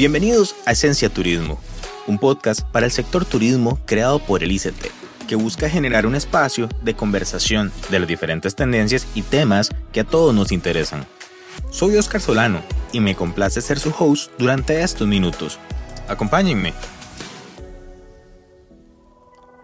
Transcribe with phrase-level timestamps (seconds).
[0.00, 1.60] Bienvenidos a Esencia Turismo,
[2.06, 4.86] un podcast para el sector turismo creado por el ICT,
[5.28, 10.04] que busca generar un espacio de conversación de las diferentes tendencias y temas que a
[10.04, 11.04] todos nos interesan.
[11.68, 12.62] Soy Oscar Solano
[12.94, 15.58] y me complace ser su host durante estos minutos.
[16.08, 16.72] Acompáñenme.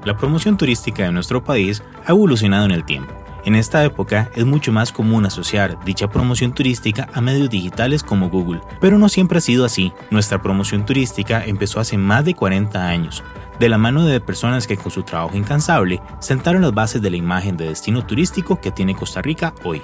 [0.04, 4.44] La promoción turística de nuestro país ha evolucionado en el tiempo en esta época es
[4.44, 9.38] mucho más común asociar dicha promoción turística a medios digitales como Google, pero no siempre
[9.38, 9.92] ha sido así.
[10.10, 13.22] Nuestra promoción turística empezó hace más de 40 años,
[13.60, 17.18] de la mano de personas que con su trabajo incansable sentaron las bases de la
[17.18, 19.80] imagen de destino turístico que tiene Costa Rica hoy.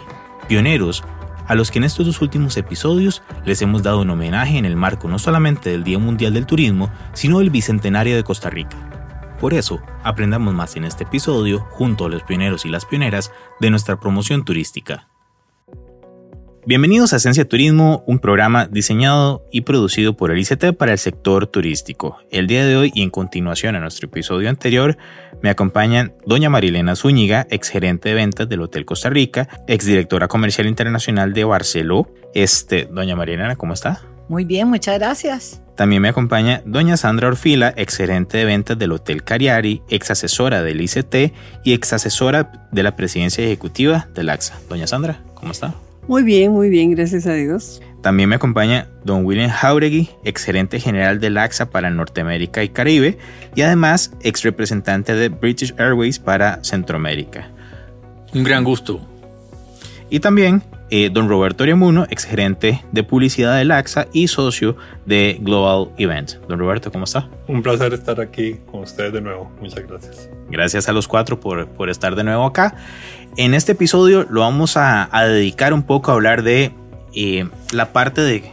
[0.48, 1.04] Pioneros,
[1.46, 4.74] a los que en estos dos últimos episodios les hemos dado un homenaje en el
[4.74, 8.91] marco no solamente del Día Mundial del Turismo, sino del Bicentenario de Costa Rica.
[9.42, 13.70] Por eso, aprendamos más en este episodio junto a los pioneros y las pioneras de
[13.70, 15.08] nuestra promoción turística.
[16.64, 21.48] Bienvenidos a Esencia Turismo, un programa diseñado y producido por el ICT para el sector
[21.48, 22.18] turístico.
[22.30, 24.96] El día de hoy y en continuación a nuestro episodio anterior
[25.42, 30.28] me acompañan doña Marilena Zúñiga, ex gerente de ventas del Hotel Costa Rica, ex directora
[30.28, 32.08] comercial internacional de Barceló.
[32.32, 34.11] Este, doña Marilena, ¿cómo está?
[34.32, 35.60] Muy bien, muchas gracias.
[35.76, 40.62] También me acompaña doña Sandra Orfila, ex gerente de ventas del Hotel Cariari, ex asesora
[40.62, 44.58] del ICT y ex asesora de la presidencia ejecutiva del AXA.
[44.70, 45.74] Doña Sandra, ¿cómo está?
[46.08, 47.82] Muy bien, muy bien, gracias a Dios.
[48.00, 53.18] También me acompaña don William Jauregui, ex gerente general del AXA para Norteamérica y Caribe
[53.54, 57.50] y además ex representante de British Airways para Centroamérica.
[58.32, 58.98] Un gran gusto.
[60.08, 60.62] Y también
[60.94, 64.76] eh, don Roberto Oriamuno, ex gerente de publicidad del AXA y socio
[65.06, 66.32] de Global Event.
[66.48, 67.30] Don Roberto, ¿cómo está?
[67.48, 69.50] Un placer estar aquí con ustedes de nuevo.
[69.58, 70.28] Muchas gracias.
[70.50, 72.76] Gracias a los cuatro por, por estar de nuevo acá.
[73.38, 76.72] En este episodio lo vamos a, dedicar un poco a hablar de
[77.14, 78.52] eh, la parte de,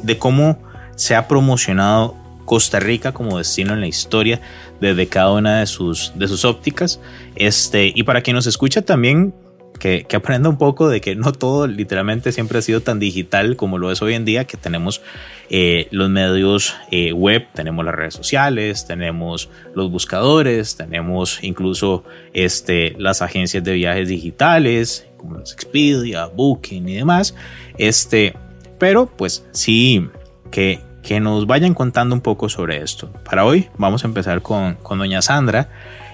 [0.00, 0.62] de cómo
[0.94, 2.14] se ha promocionado
[2.44, 4.40] Costa Rica como destino en la historia
[4.80, 7.00] desde cada una de sus, de sus ópticas.
[7.34, 9.34] Este, y para quien nos escucha también,
[9.78, 13.78] que, aprenda un poco de que no todo literalmente siempre ha sido tan digital como
[13.78, 15.02] lo es hoy en día, que tenemos
[15.50, 22.94] eh, los medios eh, web, tenemos las redes sociales, tenemos los buscadores, tenemos incluso este,
[22.98, 27.34] las agencias de viajes digitales, como las Expedia, Booking y demás.
[27.76, 28.34] Este,
[28.78, 30.08] pero pues sí,
[30.50, 33.12] que, que nos vayan contando un poco sobre esto.
[33.24, 35.68] Para hoy vamos a empezar con, con doña Sandra.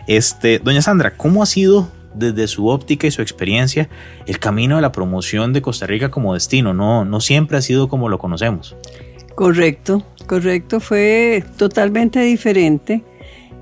[0.07, 3.89] Este, doña Sandra, ¿cómo ha sido desde su óptica y su experiencia
[4.27, 6.75] el camino de la promoción de Costa Rica como destino.
[6.75, 8.77] No, no siempre ha sido como lo conocemos.
[9.35, 13.03] Correcto, correcto, fue totalmente diferente.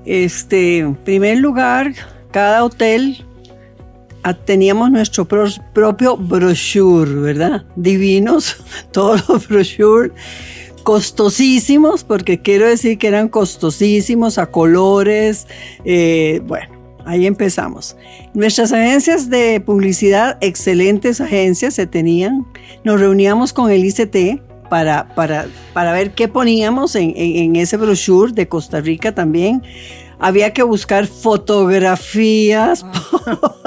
[0.05, 1.93] Este, en primer lugar,
[2.31, 3.25] cada hotel
[4.23, 7.65] ah, teníamos nuestro propio brochure, ¿verdad?
[7.75, 8.57] Divinos,
[8.91, 10.11] todos los brochures
[10.83, 15.47] costosísimos, porque quiero decir que eran costosísimos a colores,
[15.85, 17.95] eh, bueno, Ahí empezamos.
[18.33, 22.45] Nuestras agencias de publicidad, excelentes agencias se tenían.
[22.83, 28.31] Nos reuníamos con el ICT para, para, para ver qué poníamos en, en, ese brochure
[28.31, 29.63] de Costa Rica también.
[30.21, 32.85] Había que buscar fotografías,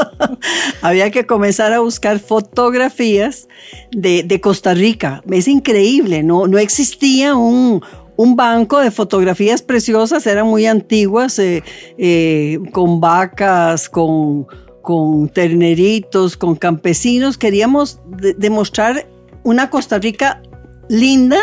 [0.82, 3.48] había que comenzar a buscar fotografías
[3.90, 5.22] de, de, Costa Rica.
[5.30, 7.82] Es increíble, no, no existía un,
[8.16, 11.62] un banco de fotografías preciosas, eran muy antiguas, eh,
[11.98, 14.46] eh, con vacas, con,
[14.82, 17.38] con, terneritos, con campesinos.
[17.38, 18.00] Queríamos
[18.36, 19.08] demostrar
[19.44, 20.42] una Costa Rica
[20.88, 21.40] linda,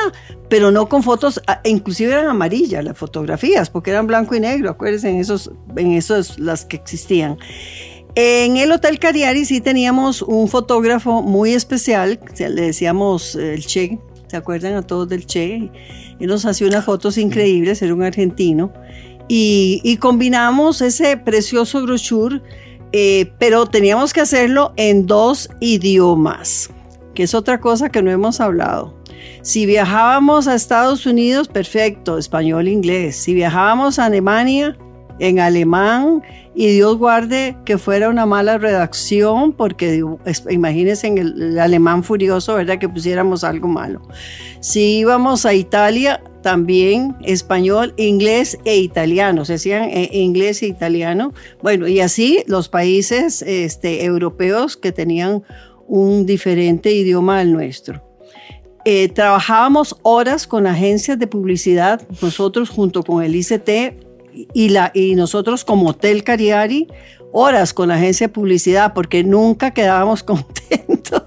[0.47, 5.09] pero no con fotos, inclusive eran amarillas las fotografías, porque eran blanco y negro, acuérdense,
[5.09, 7.37] en esos, en esos las que existían.
[8.15, 13.99] En el Hotel Cariari sí teníamos un fotógrafo muy especial, le decíamos el Che,
[14.29, 15.71] ¿se acuerdan a todos del Che?
[16.19, 18.71] y nos hacía unas fotos increíbles, era un argentino,
[19.27, 22.41] y, combinamos ese precioso brochure,
[22.91, 26.71] eh, pero teníamos que hacerlo en dos idiomas,
[27.13, 28.97] que es otra cosa que no hemos hablado.
[29.43, 33.17] Si viajábamos a Estados Unidos, perfecto, español, inglés.
[33.17, 34.75] Si viajábamos a Alemania,
[35.19, 36.23] en alemán
[36.59, 40.03] y Dios guarde que fuera una mala redacción porque
[40.49, 42.77] imagínense en el, alemán furioso, ¿verdad?
[42.79, 44.01] Que pusiéramos algo malo.
[44.59, 51.31] Si íbamos a Italia, también español, inglés e italiano, se decían eh, inglés e italiano.
[51.63, 55.43] Bueno, y así los países este, europeos que tenían
[55.87, 58.03] un diferente idioma al nuestro.
[58.83, 65.89] Eh, trabajábamos horas con agencias de publicidad, nosotros junto con el ICT y, nosotros como
[65.89, 66.87] Hotel Cariari,
[67.31, 71.23] horas con la agencia de publicidad porque nunca quedábamos contentos.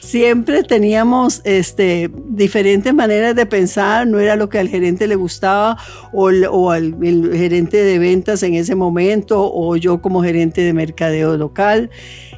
[0.00, 5.78] siempre teníamos este, diferentes maneras de pensar, no era lo que al gerente le gustaba
[6.12, 10.72] o, o al el gerente de ventas en ese momento o yo como gerente de
[10.72, 11.90] mercadeo local.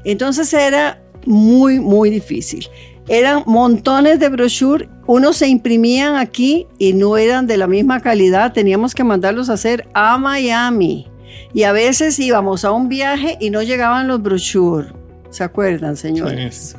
[0.05, 2.69] Entonces era muy, muy difícil.
[3.09, 8.53] Eran montones de brochures, unos se imprimían aquí y no eran de la misma calidad,
[8.53, 11.09] teníamos que mandarlos a hacer a Miami.
[11.53, 14.93] Y a veces íbamos a un viaje y no llegaban los brochures.
[15.31, 16.77] ¿Se acuerdan, señores?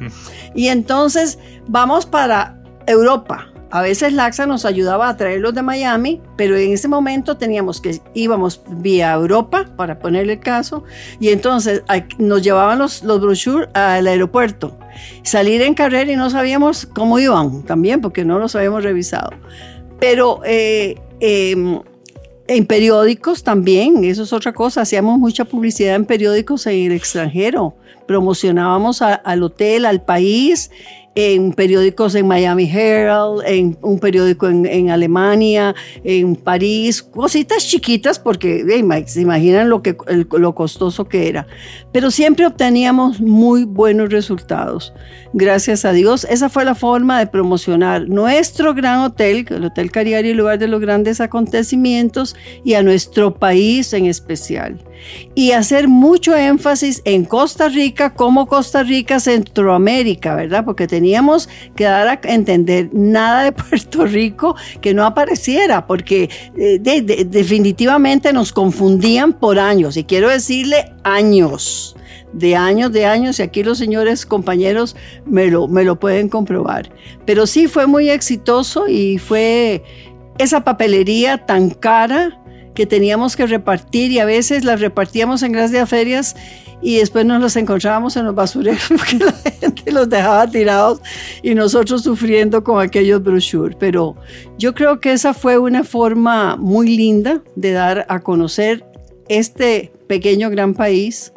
[0.56, 1.38] Y entonces
[1.68, 2.58] vamos para
[2.88, 3.52] Europa.
[3.76, 8.00] A veces Laxa nos ayudaba a traerlos de Miami, pero en ese momento teníamos que
[8.14, 10.86] íbamos vía Europa, para ponerle el caso,
[11.20, 11.84] y entonces
[12.18, 14.80] nos llevaban los, los brochures al aeropuerto.
[15.24, 19.32] Salir en carrera y no sabíamos cómo iban también, porque no los habíamos revisado.
[20.00, 21.82] Pero eh, em,
[22.48, 27.76] en periódicos también, eso es otra cosa, hacíamos mucha publicidad en periódicos en el extranjero,
[28.08, 30.72] promocionábamos al hotel, al país
[31.16, 35.74] en periódicos en Miami Herald, en un periódico en, Alemania,
[36.04, 38.66] en París, cositas chiquitas porque
[39.08, 39.96] se imaginan lo, que,
[40.32, 41.48] lo costoso que era.
[41.94, 44.94] Pero siempre obteníamos muy buenos resultados.
[45.34, 50.34] Gracias a Dios, esa fue la forma de promocionar nuestro gran hotel, el Hotel Cariari,
[50.34, 54.80] lugar de los grandes acontecimientos, y a nuestro país en especial
[55.34, 60.66] y hacer mucho énfasis en Costa Rica como Costa Rica, Centroamérica, ¿verdad?
[60.66, 61.05] Porque teníamos
[61.76, 68.52] que dar a entender nada de Puerto Rico que no apareciera, porque eh, definitivamente nos
[68.52, 71.96] confundían por años, y quiero decirle años
[72.34, 76.92] de años, de años, y aquí los señores compañeros me lo, me lo pueden comprobar.
[77.26, 79.84] Pero sí fue muy exitoso y fue
[80.38, 82.42] esa papelería tan cara
[82.76, 86.36] que teníamos que repartir y a veces las repartíamos en gracias ferias
[86.82, 91.02] y después nos las encontrábamos en los basureros porque la gente los dejaba tirados
[91.42, 93.76] y nosotros sufriendo con aquellos brochures.
[93.80, 94.16] Pero
[94.58, 98.86] yo creo que esa fue una forma muy linda de dar a conocer
[99.28, 101.34] este pequeño gran país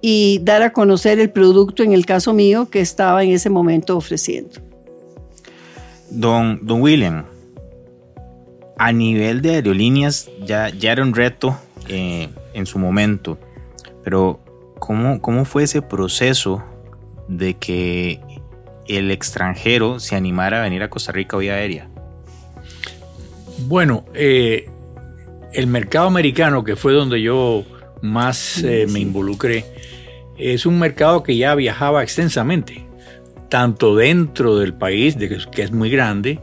[0.00, 3.96] y dar a conocer el producto, en el caso mío, que estaba en ese momento
[3.96, 4.60] ofreciendo.
[6.10, 7.24] Don, don William,
[8.78, 11.58] a nivel de aerolíneas ya, ya era un reto
[11.88, 13.38] eh, en su momento,
[14.04, 14.40] pero
[14.78, 16.62] ¿cómo, ¿cómo fue ese proceso
[17.28, 18.20] de que
[18.86, 21.88] el extranjero se animara a venir a Costa Rica vía aérea?
[23.66, 24.68] Bueno, eh,
[25.52, 27.64] el mercado americano, que fue donde yo
[28.02, 29.64] más eh, me involucré,
[30.36, 32.86] es un mercado que ya viajaba extensamente,
[33.48, 36.40] tanto dentro del país, que es muy grande,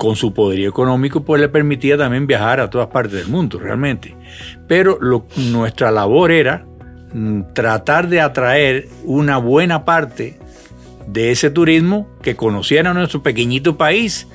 [0.00, 4.16] con su poderío económico, pues le permitía también viajar a todas partes del mundo, realmente.
[4.66, 4.98] Pero
[5.36, 6.64] nuestra labor era
[7.12, 10.38] mm, tratar de atraer una buena parte
[11.06, 14.26] de ese turismo que conociera nuestro pequeñito país,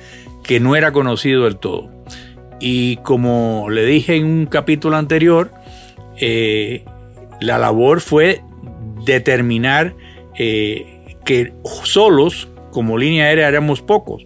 [0.44, 1.90] que no era conocido del todo.
[2.60, 5.50] Y como le dije en un capítulo anterior,
[6.20, 6.84] eh,
[7.40, 8.40] la labor fue
[9.04, 9.96] determinar
[10.38, 14.24] eh, que solos, como línea aérea, éramos pocos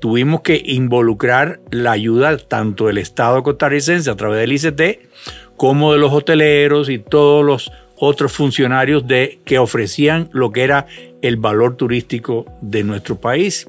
[0.00, 5.98] tuvimos que involucrar la ayuda tanto del Estado costarricense a través del ICT como de
[5.98, 10.86] los hoteleros y todos los otros funcionarios de, que ofrecían lo que era
[11.22, 13.66] el valor turístico de nuestro país.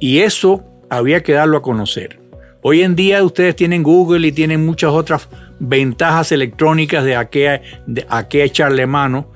[0.00, 2.18] Y eso había que darlo a conocer.
[2.60, 7.62] Hoy en día ustedes tienen Google y tienen muchas otras ventajas electrónicas de a qué,
[7.86, 9.30] de a qué echarle mano,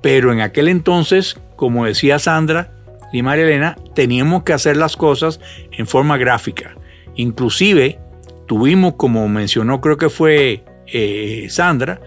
[0.00, 2.75] pero en aquel entonces, como decía Sandra,
[3.12, 5.40] y María Elena, teníamos que hacer las cosas
[5.72, 6.76] en forma gráfica.
[7.14, 7.98] Inclusive
[8.46, 12.00] tuvimos, como mencionó creo que fue eh, Sandra,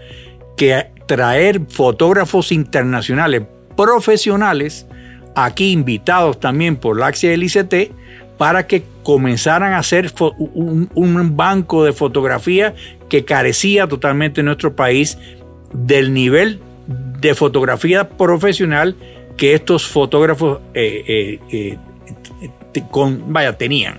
[0.56, 3.42] que traer fotógrafos internacionales
[3.76, 4.86] profesionales,
[5.34, 7.92] aquí invitados también por la AXIA del ICT,
[8.38, 12.74] para que comenzaran a hacer un, un banco de fotografía
[13.08, 15.18] que carecía totalmente en nuestro país
[15.72, 16.60] del nivel
[17.20, 18.96] de fotografía profesional
[19.40, 21.78] que estos fotógrafos eh, eh,
[22.74, 23.98] eh, con, vaya, tenían.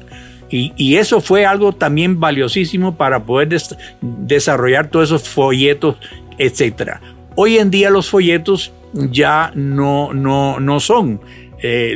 [0.51, 3.57] Y, eso fue algo también valiosísimo para poder
[4.01, 5.95] desarrollar todos esos folletos,
[6.37, 6.97] etc.
[7.35, 11.21] Hoy en día los folletos ya no, no, no son.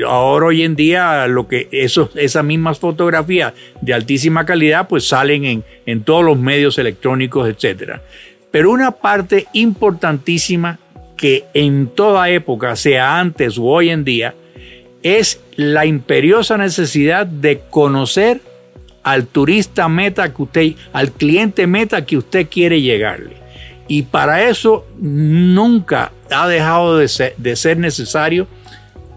[0.07, 5.45] ahora hoy en día lo que esos, esas mismas fotografías de altísima calidad pues salen
[5.45, 7.99] en, en todos los medios electrónicos, etc.
[8.49, 10.79] Pero una parte importantísima
[11.17, 14.35] que en toda época, sea antes o hoy en día,
[15.03, 18.41] es la imperiosa necesidad de conocer
[19.03, 23.37] al turista meta que usted, al cliente meta que usted quiere llegarle.
[23.87, 28.47] Y para eso nunca ha dejado de ser, necesario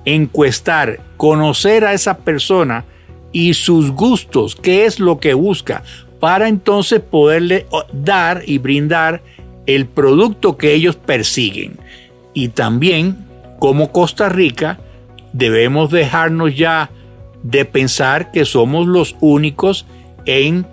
[0.04, 2.84] encuestar, conocer a esa persona
[3.32, 5.82] y sus gustos, qué es lo que busca,
[6.20, 9.22] para entonces poderle dar y brindar
[9.68, 11.78] el producto que ellos persiguen.
[12.32, 13.26] Y también,
[13.60, 14.80] como Costa Rica,
[15.34, 16.90] debemos dejarnos ya
[17.42, 19.86] de pensar que somos los únicos
[20.24, 20.66] en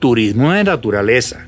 [0.00, 1.46] turismo de naturaleza.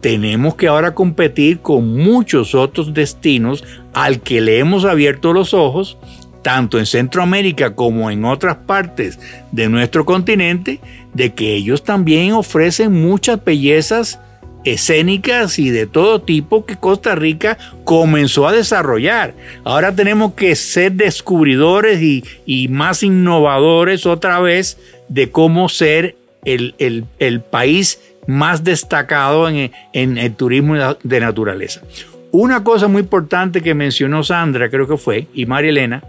[0.00, 5.98] Tenemos que ahora competir con muchos otros destinos al que le hemos abierto los ojos,
[6.40, 9.20] tanto en Centroamérica como en otras partes
[9.52, 10.80] de nuestro continente,
[11.12, 14.18] de que ellos también ofrecen muchas bellezas
[14.64, 19.34] escénicas y de todo tipo que Costa Rica comenzó a desarrollar.
[19.64, 24.78] Ahora tenemos que ser descubridores y, más innovadores otra vez
[25.08, 27.04] de cómo ser el,
[27.50, 31.82] país más destacado en, en el turismo de naturaleza.
[32.30, 36.02] Una cosa muy importante que mencionó Sandra, creo que fue, y María Elena,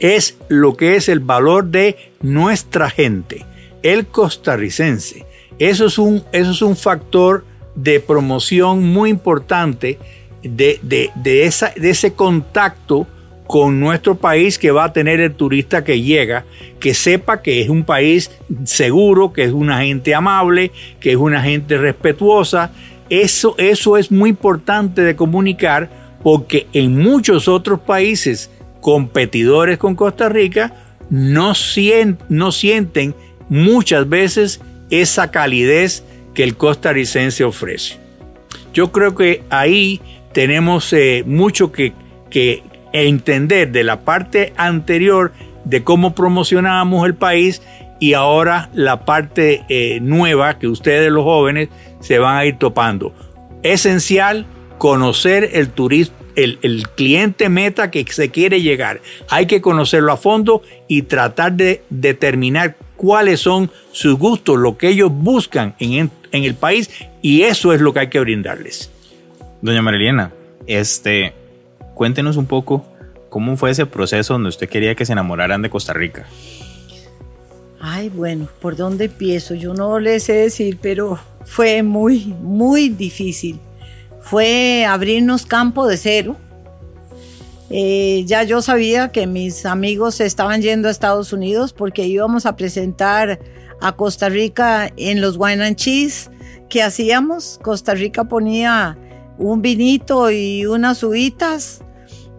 [0.00, 3.44] es lo que es el valor de nuestra gente,
[3.82, 5.26] el costarricense.
[5.60, 9.98] Eso es un, eso es un factor de promoción muy importante
[10.42, 13.06] de, de, esa, de ese contacto
[13.46, 16.46] con nuestro país que va a tener el turista que llega,
[16.78, 18.30] que sepa que es un país
[18.64, 22.70] seguro, que es una gente amable, que es una gente respetuosa.
[23.10, 25.90] Eso, eso es muy importante de comunicar
[26.22, 28.50] porque en muchos otros países
[28.80, 30.72] competidores con Costa Rica
[31.10, 31.52] no,
[32.30, 33.14] no sienten
[33.50, 36.04] muchas veces esa calidez
[36.34, 37.98] que el costarricense ofrece.
[38.72, 40.00] Yo creo que ahí
[40.32, 41.92] tenemos eh, mucho que,
[42.92, 45.32] entender de la parte anterior
[45.64, 47.62] de cómo promocionábamos el país
[48.00, 51.68] y ahora la parte eh, nueva que ustedes los jóvenes
[52.00, 53.12] se van a ir topando.
[53.62, 54.46] Esencial
[54.78, 59.00] conocer el turismo, el, el, cliente meta que se quiere llegar.
[59.28, 64.88] Hay que conocerlo a fondo y tratar de determinar cuáles son sus gustos, lo que
[64.88, 66.90] ellos buscan en, el país
[67.22, 68.90] y eso es lo que hay que brindarles.
[69.62, 70.34] Doña Marilena,
[70.66, 71.32] este,
[71.94, 72.84] cuéntenos un poco
[73.30, 76.26] cómo fue ese proceso donde usted quería que se enamoraran de Costa Rica.
[77.80, 79.54] Ay, bueno, ¿por dónde empiezo?
[79.54, 83.58] Yo no le sé decir, pero fue muy, muy difícil.
[84.20, 86.36] Fue abrirnos campo de cero
[87.70, 92.56] eh, ya yo sabía que mis amigos estaban yendo a Estados Unidos porque íbamos a
[92.56, 93.38] presentar
[93.80, 95.76] a Costa Rica en los Wine and.
[96.68, 97.60] ¿Qué hacíamos?
[97.62, 98.98] Costa Rica ponía
[99.38, 101.82] un vinito y unas uvitas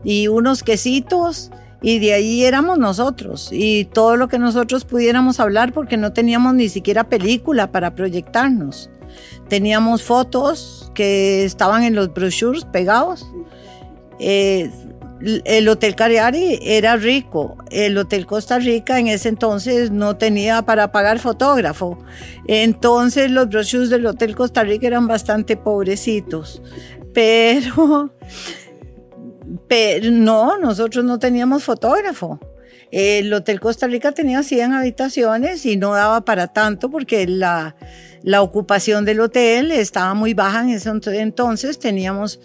[0.03, 1.49] y unos quesitos
[1.81, 6.53] y de ahí éramos nosotros y todo lo que nosotros pudiéramos hablar porque no teníamos
[6.53, 8.89] ni siquiera película para proyectarnos.
[9.47, 13.25] Teníamos fotos que estaban en los brochures pegados.
[14.19, 14.69] Eh,
[15.23, 17.57] el Hotel Cariari era rico.
[17.69, 21.99] El Hotel Costa Rica en ese entonces no tenía para pagar fotógrafo.
[22.47, 26.61] Entonces los brochures del Hotel Costa Rica eran bastante pobrecitos.
[27.13, 28.13] Pero,
[29.67, 32.39] pero no, nosotros no teníamos fotógrafo.
[32.91, 37.77] El Hotel Costa Rica tenía 100 habitaciones y no daba para tanto porque la,
[38.21, 41.79] la ocupación del hotel estaba muy baja en ese entonces.
[41.79, 42.41] Teníamos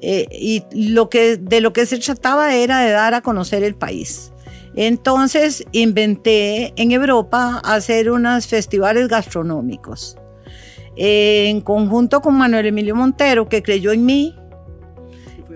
[0.00, 3.74] eh, y lo que, de lo que se trataba era de dar a conocer el
[3.74, 4.32] país.
[4.74, 10.18] Entonces inventé en Europa hacer unos festivales gastronómicos.
[10.96, 14.34] Eh, en conjunto con Manuel Emilio Montero, que creyó en mí,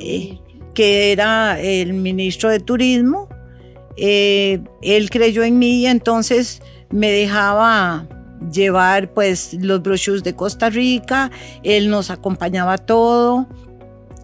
[0.01, 0.39] eh,
[0.75, 3.29] que era el ministro de Turismo,
[3.97, 8.09] él creyó en mí y entonces me dejaba
[8.51, 11.31] llevar pues los brochures de Costa Rica,
[11.63, 13.47] él nos acompañaba todo,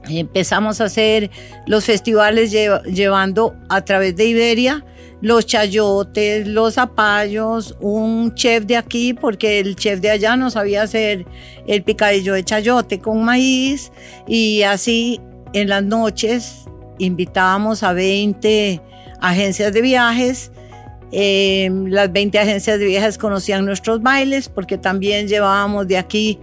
[0.08, 1.30] Empezamos a hacer
[1.66, 4.84] los festivales llevando a través de Iberia
[5.20, 10.82] los chayotes, los zapallos, un chef de aquí, porque el chef de allá no sabía
[10.82, 11.26] hacer
[11.66, 13.92] el picadillo de chayote con maíz
[14.26, 15.20] y así
[15.52, 16.66] en las noches
[16.98, 18.80] invitábamos a 20
[19.20, 20.52] agencias de viajes.
[21.12, 26.38] Em, las 20 agencias de viajes conocían nuestros bailes porque también llevábamos de aquí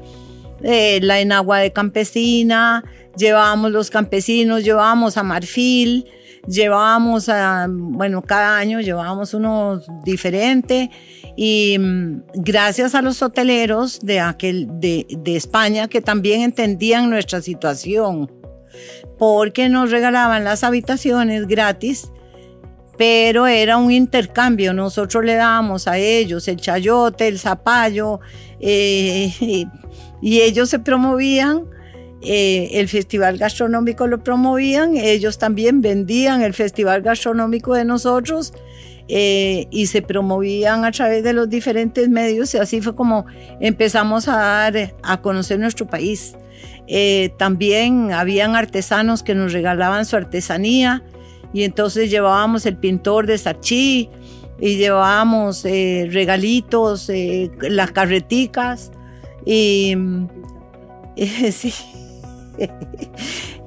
[0.64, 2.84] eh, la enagua de campesina,
[3.18, 6.10] llevábamos los campesinos, llevábamos a Marfil,
[6.48, 10.90] llevábamos a, bueno, cada año llevábamos uno diferente
[11.38, 17.42] y mm, gracias a los hoteleros de, aquel, de, de España que también entendían nuestra
[17.42, 18.32] situación,
[19.18, 22.10] porque nos regalaban las habitaciones gratis
[22.98, 24.74] pero era un intercambio.
[24.74, 28.20] Nosotros le dábamos a ellos el chayote, el zapallo,
[28.60, 29.32] eh,
[30.24, 31.66] y ellos se promovían
[32.26, 38.54] eh, el festival gastronómico lo promovían, ellos también vendían el festival gastronómico de nosotros
[39.10, 43.26] eh, y se promovían a través de los diferentes medios y así fue como
[43.60, 46.38] empezamos a dar a conocer nuestro país.
[46.88, 51.04] Eh, también habían artesanos que nos regalaban su artesanía
[51.52, 54.10] y entonces llevábamos el pintor de Sachí
[54.62, 57.12] y llevábamos regalitos,
[57.60, 58.94] las carreticas
[59.46, 59.96] y
[61.52, 61.74] sí.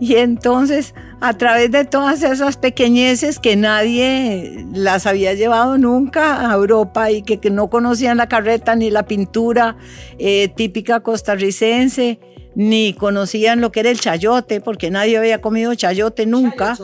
[0.00, 6.54] y entonces, a través de todas esas pequeñeces que nadie las había llevado nunca a
[6.54, 9.76] Europa y que, no conocían la carreta ni la pintura
[10.18, 12.20] eh, típica costarricense,
[12.54, 16.76] ni conocían lo que era el chayote, porque nadie había comido chayote nunca,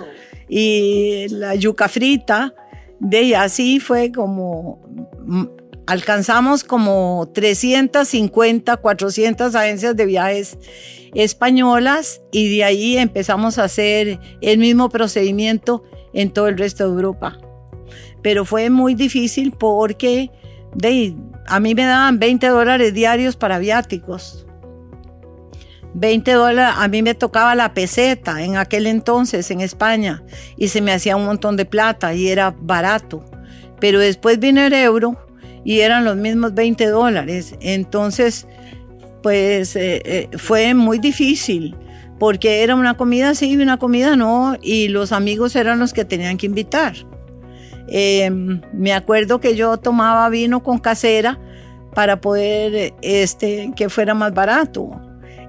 [0.49, 2.55] y la yuca frita,
[3.01, 4.81] de así fue como
[5.87, 10.59] alcanzamos como 350, 400 agencias de viajes
[11.15, 15.85] españolas y de ahí empezamos a hacer el mismo procedimiento
[16.15, 17.39] en todo el resto de Europa.
[18.23, 20.31] Pero fue muy difícil porque
[20.75, 24.47] de, a mí me daban 20 dólares diarios para viáticos.
[25.95, 30.23] 20 dólares, a mí me tocaba la peseta en aquel entonces en España
[30.57, 33.25] y se me hacía un montón de plata y era barato.
[33.79, 35.19] Pero después vino el euro
[35.65, 37.55] y eran los mismos 20 dólares.
[37.61, 38.47] Entonces,
[39.23, 41.77] pues eh, eh, fue muy difícil
[42.19, 46.05] porque era una comida sí y una comida no, y los amigos eran los que
[46.05, 46.95] tenían que invitar.
[47.89, 51.39] Em, me acuerdo que yo tomaba vino con casera
[51.95, 54.91] para poder este, que fuera más barato.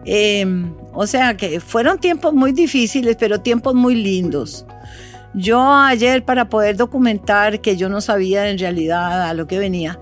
[0.05, 4.65] Em, o sea que fueron tiempos muy difíciles, pero tiempos muy lindos.
[5.33, 9.99] Yo ayer para poder documentar que yo no sabía en realidad a lo que venía,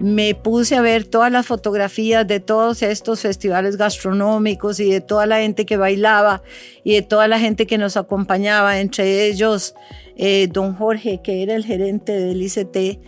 [0.00, 5.26] me puse a ver todas las fotografías de todos estos festivales gastronómicos y de toda
[5.26, 6.42] la gente que bailaba
[6.82, 9.74] y de toda la gente que nos acompañaba, entre ellos
[10.16, 12.98] eh, don Jorge, que era el gerente del ICT,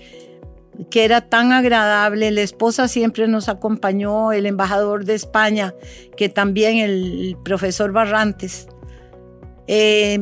[0.90, 5.74] que era tan agradable, la esposa siempre nos acompañó, el embajador de España,
[6.18, 8.68] que también el profesor Barrantes.
[9.66, 10.20] Eh,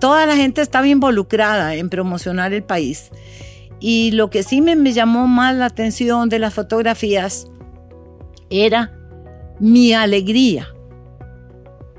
[0.00, 3.10] toda la gente estaba involucrada en promocionar el país.
[3.78, 7.46] Y lo que sí me, llamó más la atención de las fotografías
[8.50, 8.92] era
[9.58, 10.68] mi alegría,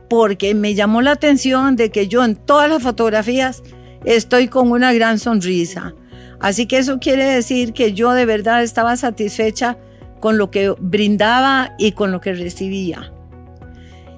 [0.10, 3.64] porque me llamó la atención de que yo en todas las fotografías
[4.04, 5.96] estoy con una gran sonrisa.
[6.40, 9.78] Así que eso quiere decir que yo de verdad estaba satisfecha
[10.20, 13.12] con lo que brindaba y con lo que recibía.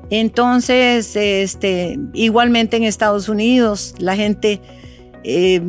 [0.09, 4.61] Entonces, este, igualmente en Estados Unidos, la gente
[5.23, 5.61] eh,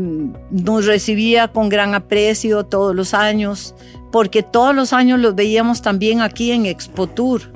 [0.51, 3.75] nos recibía con gran aprecio todos los años,
[4.11, 7.53] porque todos los años los veíamos también aquí en Expo Tour.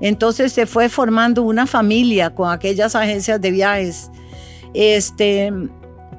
[0.00, 4.10] Entonces se fue formando una familia con aquellas agencias de viajes.
[4.74, 5.52] Este,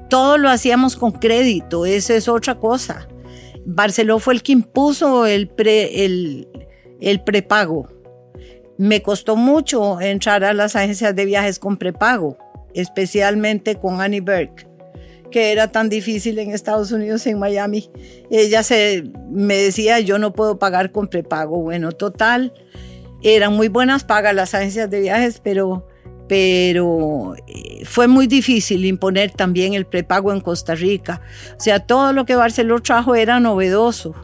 [0.08, 3.08] todo lo hacíamos con crédito, esa es otra cosa.
[3.66, 6.48] Barceló fue el que impuso el, el,
[7.00, 7.88] el prepago.
[8.78, 12.36] Me costó mucho entrar a las agencias de viajes con prepago,
[12.74, 14.74] especialmente con Annie Burke
[15.34, 17.90] que era tan difícil en Estados Unidos, en Miami.
[18.30, 21.58] Ella se, me decía, yo no puedo pagar con prepago.
[21.60, 22.54] Bueno, total,
[23.20, 25.88] eran muy buenas pagas las agencias de viajes, pero,
[26.28, 31.20] pero eh, fue muy difícil imponer también el prepago en Costa Rica.
[31.58, 34.14] O sea, todo lo que Barcelona trajo era novedoso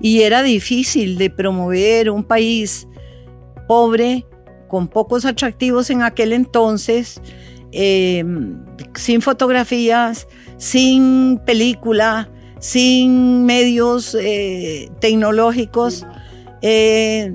[0.00, 2.88] y era difícil de promover un país
[3.66, 4.26] pobre,
[4.68, 7.20] con pocos atractivos en aquel entonces,
[7.72, 8.24] eh,
[8.94, 10.26] sin fotografías,
[10.56, 16.06] sin película, sin medios eh, tecnológicos
[16.62, 17.34] eh,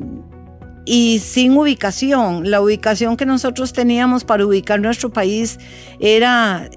[0.86, 2.50] y sin ubicación.
[2.50, 5.60] La ubicación que nosotros teníamos para ubicar nuestro país
[6.00, 6.70] era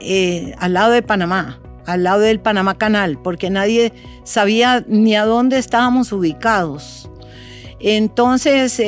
[0.58, 3.92] al lado de Panamá, al lado del Panamá Canal, porque nadie
[4.24, 7.10] sabía ni a dónde estábamos ubicados.
[7.86, 8.80] Entonces,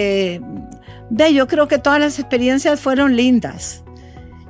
[1.33, 3.85] yo creo que todas las experiencias fueron lindas.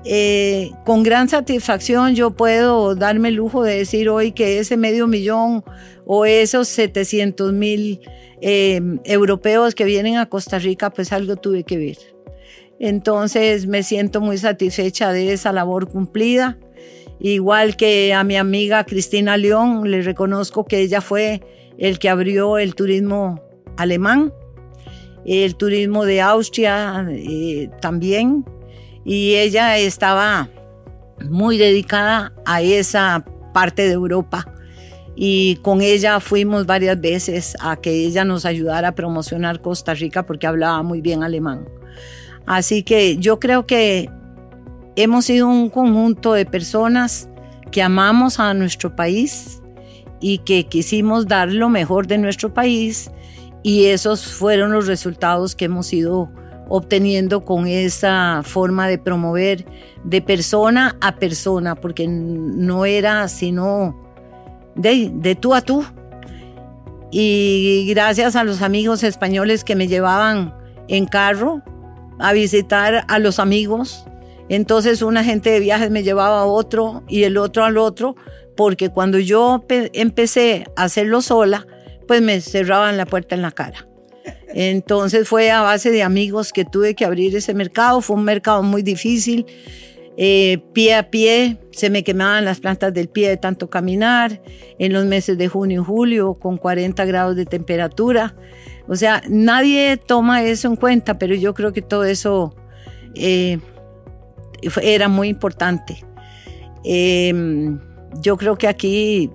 [0.09, 5.09] Eh, con gran satisfacción yo puedo darme el lujo de decir hoy que ese medio
[5.09, 5.65] millón
[6.05, 8.01] o esos 700 mil
[8.41, 11.99] eh, europeos que vienen a Costa Rica, pues algo tuve que ver.
[12.79, 16.57] Entonces me siento muy satisfecha de esa labor cumplida.
[17.19, 21.43] Igual que a mi amiga Cristina León, le reconozco que ella fue
[21.79, 23.43] el que abrió el turismo
[23.77, 24.33] alemán,
[25.25, 28.45] el turismo de Austria eh, también,
[29.05, 30.49] y ella estaba
[31.29, 34.53] muy dedicada a esa parte de Europa
[35.17, 40.27] y con ella fuimos varias veces a que ella nos ayudara a promocionar Costa Rica
[40.27, 41.67] porque hablaba muy bien alemán.
[42.45, 44.11] Así que yo creo que
[44.95, 47.31] hemos sido un conjunto de personas
[47.71, 49.63] que amamos a nuestro país
[50.21, 53.11] y que quisimos dar lo mejor de nuestro país
[53.67, 56.31] y esos fueron los resultados que hemos ido
[56.69, 59.67] obteniendo con esa forma de promover
[60.05, 64.01] de persona a persona, porque no era sino
[64.77, 65.85] de, de tú a tú.
[67.11, 70.55] Y gracias a los amigos españoles que me llevaban
[70.87, 71.61] en carro
[72.21, 74.07] a visitar a los amigos,
[74.49, 78.15] entonces una gente de viajes me llevaba a otro y el otro al otro,
[78.57, 81.67] porque cuando yo empecé a hacerlo sola,
[82.07, 83.87] pues me cerraban la puerta en la cara.
[84.49, 88.01] Entonces fue a base de amigos que tuve que abrir ese mercado.
[88.01, 89.47] Fue un mercado muy difícil.
[90.19, 94.41] Eh, pie a pie, se me quemaban las plantas del pie de tanto caminar.
[94.79, 98.35] En los meses de junio y julio, con 40 grados de temperatura.
[98.89, 102.57] O sea, nadie toma eso en cuenta, pero yo creo que todo eso
[103.15, 103.59] eh,
[104.83, 106.05] era muy importante.
[106.85, 107.81] Em,
[108.21, 109.31] yo creo que aquí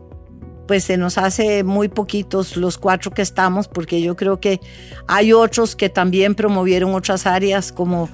[0.72, 4.62] pues se nos hace muy poquitos los cuatro que estamos, porque yo creo que
[5.06, 8.08] hay otros que también promovieron otras áreas, como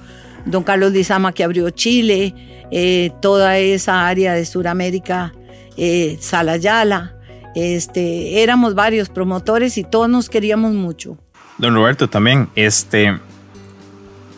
[0.44, 2.34] don Carlos Lizama que abrió Chile,
[2.72, 5.32] eh, toda esa área de Sudamérica,
[5.76, 7.14] eh, Salayala.
[7.54, 11.16] Este, éramos varios promotores y todos nos queríamos mucho.
[11.58, 13.20] Don Roberto, también, este,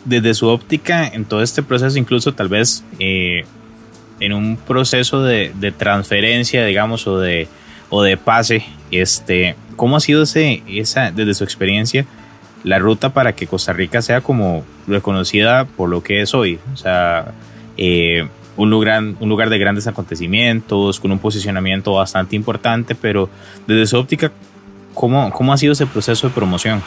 [0.05, 3.45] desde su óptica, en todo este proceso, incluso tal vez eh,
[4.19, 7.47] en un proceso de, de transferencia, digamos, o de
[7.91, 12.05] o de pase, este, ¿cómo ha sido ese, esa, desde su experiencia
[12.63, 16.57] la ruta para que Costa Rica sea como reconocida por lo que es hoy?
[16.73, 17.33] O sea,
[17.77, 23.29] eh, un, lugar, un lugar de grandes acontecimientos, con un posicionamiento bastante importante, pero
[23.67, 24.31] desde su óptica,
[24.93, 26.81] ¿cómo, cómo ha sido ese proceso de promoción?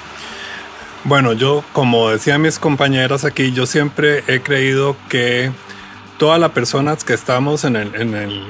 [1.05, 5.53] Bueno, yo, como decían mis compañeras aquí, yo siempre he creído que
[6.17, 8.43] todas las personas que estamos en el, en el,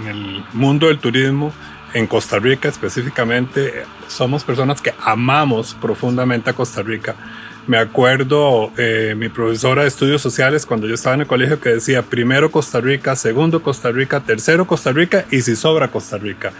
[0.00, 1.52] en el mundo del turismo,
[1.94, 7.14] en Costa Rica específicamente, somos personas que amamos profundamente a Costa Rica.
[7.66, 11.68] Me acuerdo eh, mi profesora de estudios sociales cuando yo estaba en el colegio que
[11.68, 16.52] decía primero Costa Rica, segundo Costa Rica, tercero Costa Rica y si sobra Costa Rica.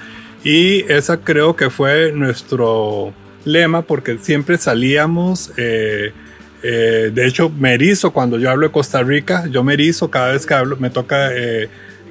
[0.45, 3.15] Y esa creo que fue nuestro
[3.45, 6.13] lema porque siempre salíamos, eh,
[6.63, 10.33] eh, de hecho me erizo cuando yo hablo de Costa Rica, yo me erizo cada
[10.33, 11.31] vez que hablo, me toca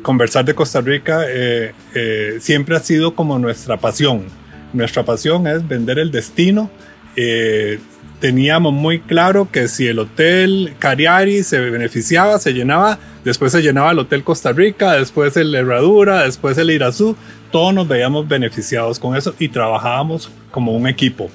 [0.07, 4.23] conversar de Costa Rica eh, eh, siempre ha sido como nuestra pasión.
[4.71, 6.71] Nuestra pasión es vender el destino.
[7.17, 7.77] Eh,
[8.21, 13.91] teníamos muy claro que si el hotel Cariari se beneficiaba, se llenaba, después se llenaba
[13.91, 17.17] el hotel Costa Rica, después el Herradura, después el Irazú,
[17.51, 21.29] todos nos veíamos beneficiados con eso y trabajábamos como un equipo.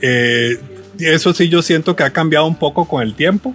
[0.00, 3.54] eso sí yo siento que ha cambiado un poco con el tiempo,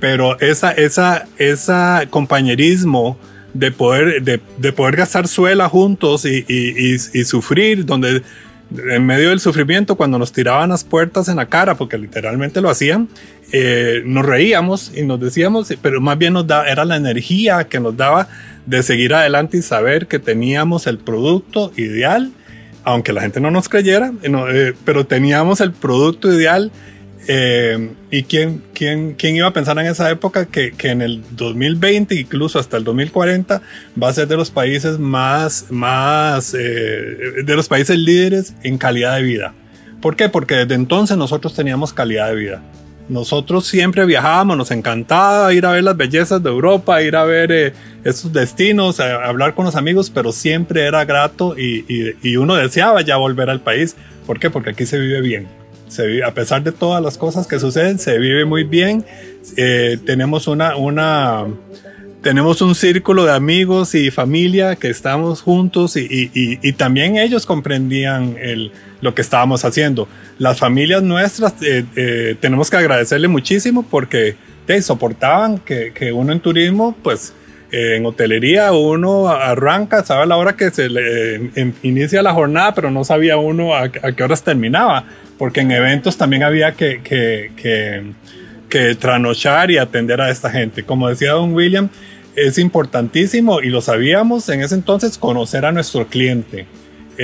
[0.00, 3.16] pero esa, esa, esa compañerismo,
[3.54, 8.22] de poder, de, de poder gastar suela juntos y, y, y, sufrir, donde
[8.76, 12.70] en medio del sufrimiento, cuando nos tiraban las puertas en la cara, porque literalmente lo
[12.70, 13.08] hacían,
[13.52, 17.80] eh, nos reíamos y nos decíamos, pero más bien nos da, era la energía que
[17.80, 18.28] nos daba
[18.64, 22.32] de seguir adelante y saber que teníamos el producto ideal,
[22.84, 26.72] aunque la gente no nos creyera, eh, pero teníamos el producto ideal
[27.28, 31.22] eh, ¿Y quién, quién, quién iba a pensar en esa época que, que, en el
[31.30, 33.62] 2020, incluso hasta el 2040,
[34.00, 39.16] va a ser de los países más, más, eh, de los países líderes en calidad
[39.16, 39.54] de vida?
[40.00, 40.28] ¿Por qué?
[40.28, 42.62] Porque desde entonces nosotros teníamos calidad de vida.
[43.08, 47.52] Nosotros siempre viajábamos, nos encantaba ir a ver las bellezas de Europa, ir a ver
[47.52, 47.72] eh,
[48.04, 52.56] esos destinos, a, hablar con los amigos, pero siempre era grato y, y, y uno
[52.56, 53.94] deseaba ya volver al país.
[54.26, 54.50] ¿Por qué?
[54.50, 55.61] Porque aquí se vive bien
[56.24, 59.04] a pesar de todas las cosas que suceden, se vive muy bien.
[59.56, 61.46] Eh, tenemos una, una,
[62.22, 68.36] tenemos un círculo de amigos y familia que estamos juntos y, y, también ellos comprendían
[68.40, 70.08] el, lo que estábamos haciendo.
[70.38, 74.36] Las familias nuestras eh, eh, tenemos que agradecerle muchísimo porque
[74.80, 77.34] soportaban que, que, uno en turismo, pues
[77.72, 83.02] en hotelería uno arranca, sabe la hora que se le, inicia la jornada, pero no
[83.02, 85.06] sabía uno a, a qué horas terminaba
[85.42, 88.12] porque en eventos también había que, que, que,
[88.68, 90.84] que tranochar y atender a esta gente.
[90.84, 91.88] Como decía don William,
[92.36, 96.66] es importantísimo y lo sabíamos en ese entonces conocer a nuestro cliente.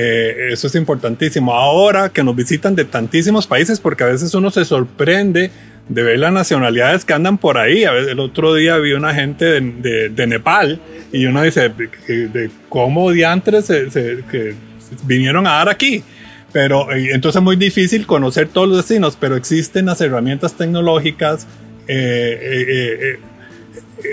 [0.01, 1.53] Eh, eso es importantísimo.
[1.53, 5.51] Ahora que nos visitan de tantísimos países, porque a veces uno se sorprende
[5.89, 7.83] de ver las nacionalidades que andan por ahí.
[7.83, 10.81] A veces, el otro día vi una gente de, de, de Nepal
[11.13, 14.55] y uno dice, de, cómo diantres se, se, que
[15.03, 16.05] vinieron a dar aquí?
[16.53, 21.49] Pero entonces es muy difícil conocer todos los destinos, pero existen las herramientas tecnológicas
[21.89, 23.19] eh,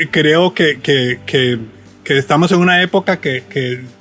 [0.10, 1.60] creo que, que, que,
[2.06, 3.44] que, estamos en una época que,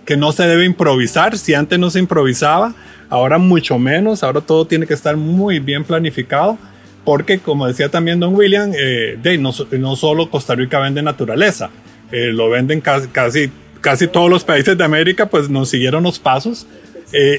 [0.05, 1.37] que, no se debe improvisar.
[1.37, 2.75] Si antes no se improvisaba,
[3.09, 4.23] ahora mucho menos.
[4.23, 6.59] Ahora todo tiene que estar muy bien planificado.
[7.05, 11.69] Porque, como decía también Don William, de, no, no, solo Costa Rica vende naturaleza,
[12.11, 13.51] lo venden casi, casi,
[13.83, 16.67] casi todos los países de América, pues nos siguieron los pasos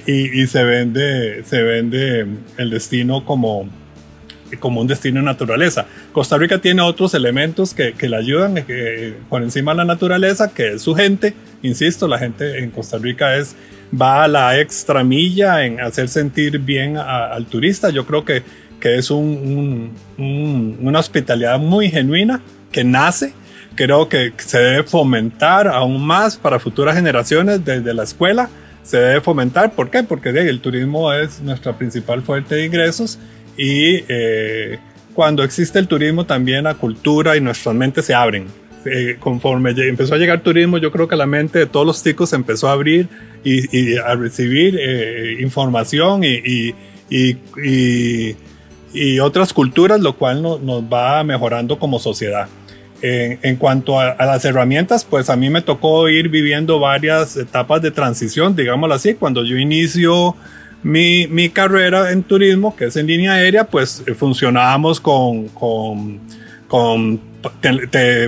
[0.05, 3.67] y, y, se, vende, se vende el destino como,
[4.59, 5.85] como un destino de naturaleza.
[6.11, 10.53] Costa Rica tiene otros elementos que, que le ayudan que, por encima de la naturaleza,
[10.53, 11.33] que es su gente.
[11.61, 13.55] Insisto, la gente en Costa Rica es,
[13.99, 17.89] va a la extra milla en hacer sentir bien al turista.
[17.89, 18.43] Yo creo que,
[18.79, 23.33] que es un, un, una hospitalidad muy genuina que nace.
[23.75, 28.49] Creo que se debe fomentar aún más para futuras generaciones desde la escuela.
[28.83, 29.73] Se debe fomentar.
[29.73, 30.03] ¿Por qué?
[30.03, 33.17] Porque el turismo es nuestra principal fuente de ingresos
[33.57, 34.79] y eh,
[35.13, 38.47] cuando existe el turismo también la cultura y nuestras mentes se abren.
[38.85, 42.29] Eh, conforme empezó a llegar turismo, yo creo que la mente de todos los chicos
[42.29, 43.07] se empezó a abrir
[43.43, 46.75] y, a recibir eh, información y,
[47.09, 48.35] y,
[49.19, 52.47] otras culturas, lo cual nos va mejorando como sociedad.
[53.01, 57.81] En, cuanto a, a, las herramientas, pues a mí me tocó ir viviendo varias etapas
[57.81, 59.13] de transición, digámoslo así.
[59.13, 60.35] Cuando yo inicio
[60.85, 66.19] mi, mi, carrera en turismo, que es en línea aérea, pues eh, funcionábamos con, con,
[66.67, 67.19] con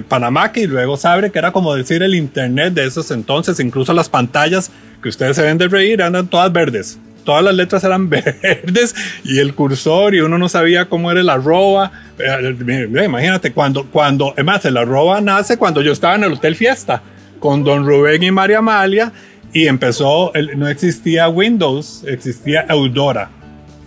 [0.09, 4.09] Panamá y luego Sabre, que era como decir el internet de esos entonces, incluso las
[4.09, 4.71] pantallas
[5.03, 6.97] que ustedes se ven de reír eran todas verdes.
[7.23, 11.29] Todas las letras eran verdes y el cursor y uno no sabía cómo era el
[11.29, 11.91] arroba.
[12.17, 17.03] Eh, imagínate, cuando, cuando, además el arroba nace cuando yo estaba en el Hotel Fiesta
[17.39, 19.13] con don Rubén y María Amalia
[19.53, 23.29] y empezó, no existía Windows, existía Eudora.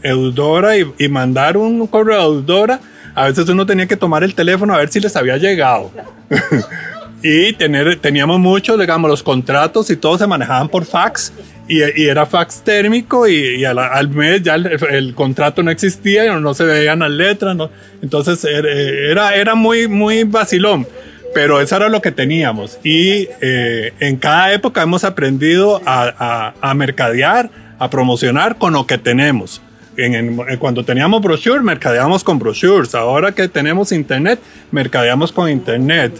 [0.03, 2.81] Eudora y, mandar un correo a Eudora,
[3.14, 5.90] a veces uno tenía que tomar el teléfono a ver si les había llegado.
[7.23, 11.33] y tener, teníamos mucho, digamos, los contratos y todo se manejaban por fax
[11.68, 16.64] y, era fax térmico y, al, mes ya el, contrato no existía y no, se
[16.64, 17.55] veían las letras.
[17.55, 17.70] ¿no?
[18.03, 20.87] Entonces era, era muy, muy vacilón
[21.35, 22.79] pero eso era lo que teníamos.
[22.83, 28.99] Y eh, en cada época hemos aprendido a, a, mercadear, a promocionar con lo que
[28.99, 29.62] tenemos.
[29.97, 32.95] En, cuando teníamos brochures, mercadeamos con brochures.
[32.95, 34.40] Ahora que tenemos internet,
[34.71, 36.12] mercadeamos con internet.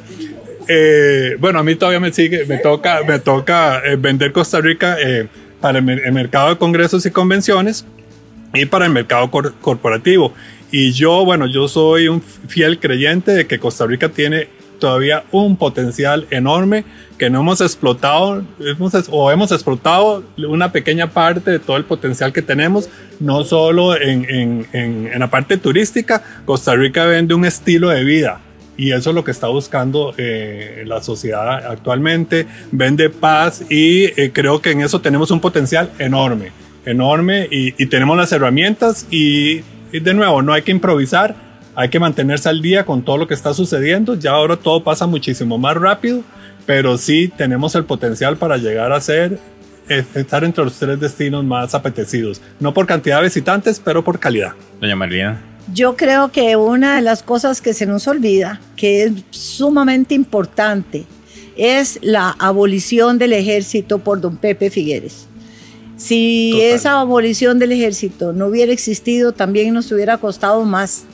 [0.69, 4.97] Eh, bueno, a mí todavía me sigue, me toca, me toca eh, vender Costa Rica
[5.61, 7.85] para el, mercado de congresos y convenciones
[8.55, 10.33] y para el mercado corporativo.
[10.73, 14.49] Y yo, bueno, yo soy un fiel creyente de que Costa Rica tiene
[14.81, 16.85] todavía un potencial enorme
[17.19, 22.33] que no hemos explotado hemos, o hemos explotado una pequeña parte de todo el potencial
[22.33, 22.89] que tenemos,
[23.21, 28.41] no solo en, en, en, la parte turística, Costa Rica vende un estilo de vida.
[28.77, 32.47] Y eso es lo que está buscando eh, la sociedad actualmente.
[32.73, 36.53] Vende paz y eh, creo que en eso tenemos un potencial enorme,
[36.87, 39.61] enorme y, y tenemos las herramientas y,
[39.93, 43.27] y de nuevo, no hay que improvisar, hay que mantenerse al día con todo lo
[43.27, 44.15] que está sucediendo.
[44.15, 46.23] Ya ahora todo pasa muchísimo más rápido,
[46.67, 49.39] pero sí tenemos el potencial para llegar a ser
[49.89, 54.19] eh, estar entre los tres destinos más apetecidos, no por cantidad de visitantes, pero por
[54.19, 54.53] calidad.
[54.81, 55.41] Doña María.
[55.73, 61.07] Yo creo que una de las cosas que se nos olvida, que es sumamente importante,
[61.57, 65.27] es la abolición del ejército por don Pepe Figueres.
[65.97, 71.05] Si esa abolición del ejército no hubiera existido, también nos hubiera costado más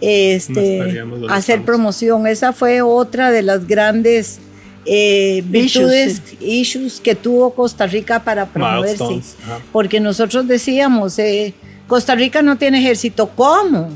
[0.00, 2.26] este, hacer promoción.
[2.26, 4.40] Esa fue otra de las grandes
[4.84, 9.20] eh, virtudes, issues, que tuvo Costa Rica para promoverse.
[9.72, 11.52] Porque nosotros decíamos, eh,
[11.86, 13.90] Costa Rica no tiene ejército, ¿cómo?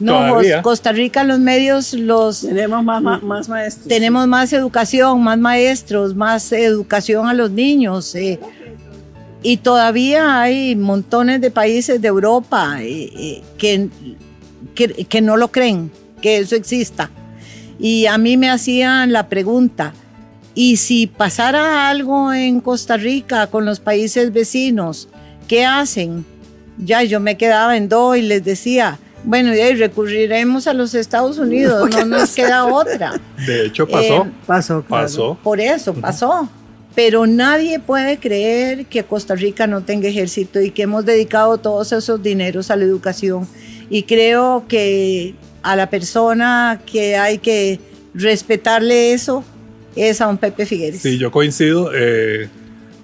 [0.00, 3.86] No, Costa Rica los medios los tenemos más, más, maestros.
[3.86, 8.12] Tenemos más educación, más maestros, más educación a los niños.
[8.16, 8.40] Eh,
[9.44, 12.78] y todavía hay montones de países de Europa
[13.58, 13.90] que
[14.74, 17.10] que, no lo creen, que eso exista.
[17.78, 19.92] Y a mí me hacían la pregunta,
[20.54, 25.08] ¿y si pasara algo en Costa Rica con los países vecinos,
[25.48, 26.24] qué hacen?
[26.78, 31.38] Ya yo me quedaba en do y les decía, bueno, y recurriremos a los Estados
[31.38, 33.20] Unidos, no nos queda otra.
[33.46, 34.24] De hecho, pasó.
[34.24, 35.38] Eh, pasó, pasó.
[35.42, 36.48] Por eso, pasó.
[36.94, 41.92] Pero nadie puede creer que Costa Rica no tenga ejército y que hemos dedicado todos
[41.92, 43.48] esos dineros a la educación
[43.92, 47.78] y creo que a la persona que hay que
[48.14, 49.44] respetarle eso
[49.94, 51.02] es a un Pepe Figueres.
[51.02, 51.90] Sí, yo coincido.
[51.94, 52.48] Eh,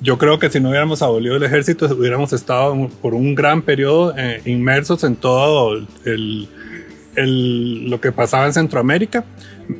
[0.01, 4.15] yo creo que si no hubiéramos abolido el ejército, hubiéramos estado por un gran periodo
[4.17, 5.75] eh, inmersos en todo
[6.07, 6.49] el,
[7.17, 9.27] el, lo que pasaba en Centroamérica.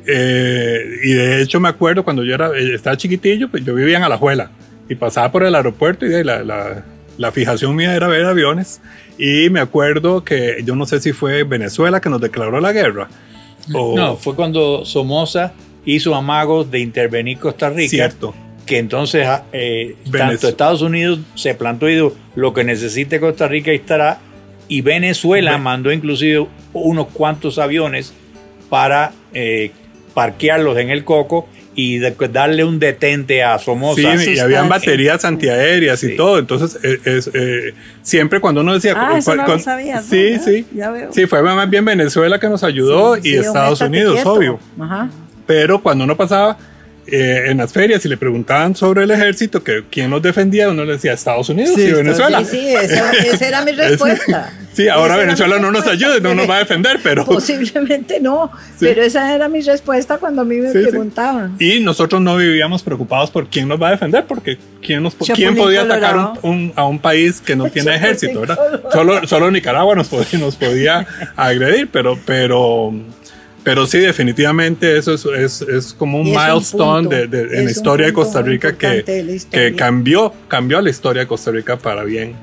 [0.05, 3.97] Eh, y de hecho me acuerdo cuando yo era, eh, estaba chiquitillo, pues yo vivía
[3.97, 4.51] en Alajuela
[4.87, 6.85] y pasaba por el aeropuerto y la, la,
[7.19, 8.81] la, fijación mía era ver aviones.
[9.17, 13.09] Y me acuerdo que yo no sé si fue Venezuela que nos declaró la guerra.
[13.73, 15.53] O, no, fue cuando Somoza
[15.85, 17.89] hizo amagos de intervenir Costa Rica.
[17.89, 18.33] Cierto.
[18.65, 23.47] Que entonces ah, eh, tanto Estados Unidos se plantó y dijo, lo que necesite Costa
[23.47, 24.19] Rica estará.
[24.67, 28.13] Y Venezuela mandó inclusive unos cuantos aviones
[28.69, 29.71] para eh,
[30.13, 34.17] parquearlos en el coco y darle un detente a Somoza.
[34.17, 36.39] Sí, y habían baterías antiaéreas y todo.
[36.39, 38.95] Entonces, eh, es, eh, siempre cuando uno decía...
[38.97, 40.65] Ah, eso no lo sabía, Sí, sí.
[40.73, 41.13] Ya veo.
[41.13, 44.59] Sí, fue más bien Venezuela que nos ayudó y Estados Unidos, obvio.
[44.79, 45.09] Ajá.
[45.45, 46.57] Pero cuando uno pasaba
[47.11, 50.85] eh, en las ferias y le preguntaban sobre el ejército, que quién nos defendía, uno
[50.85, 52.43] le decía Estados Unidos y Venezuela.
[52.43, 54.53] Sí, sí, esa, era mi respuesta.
[54.73, 57.25] sí, ahora Venezuela no nos ayuda, no nos va a defender, pero...
[57.39, 61.55] Posiblemente no, pero esa era mi respuesta cuando a mí me preguntaban.
[61.59, 65.55] Y nosotros no vivíamos preocupados por quién nos va a defender, porque quién, nos, quién
[65.55, 66.33] podía atacar
[66.75, 68.81] a un país que no tiene ejército, ¿verdad?
[68.91, 72.17] Solo, solo Nicaragua nos podía, nos podía agredir, pero...
[72.25, 72.93] pero
[73.69, 78.41] pero sí, definitivamente eso es, es, como un milestone de, en la historia de Costa
[78.41, 79.03] Rica que,
[79.51, 82.33] que cambió, cambió la historia de Costa Rica para bien.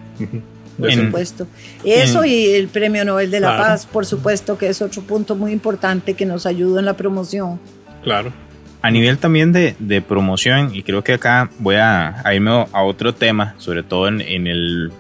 [0.78, 1.48] Por supuesto.
[1.82, 5.50] Eso y el Premio Nobel de la Paz, por supuesto, que es otro punto muy
[5.50, 7.58] importante que nos ayuda en la promoción.
[8.04, 8.32] Claro.
[8.80, 13.12] A nivel también de, de promoción, y creo que acá voy a, irme a otro
[13.12, 14.92] tema, sobre todo en, en el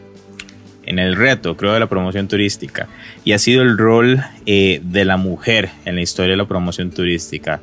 [0.86, 2.88] en el reto, creo, de la promoción turística.
[3.24, 6.90] Y ha sido el rol eh, de la mujer en la historia de la promoción
[6.90, 7.60] turística.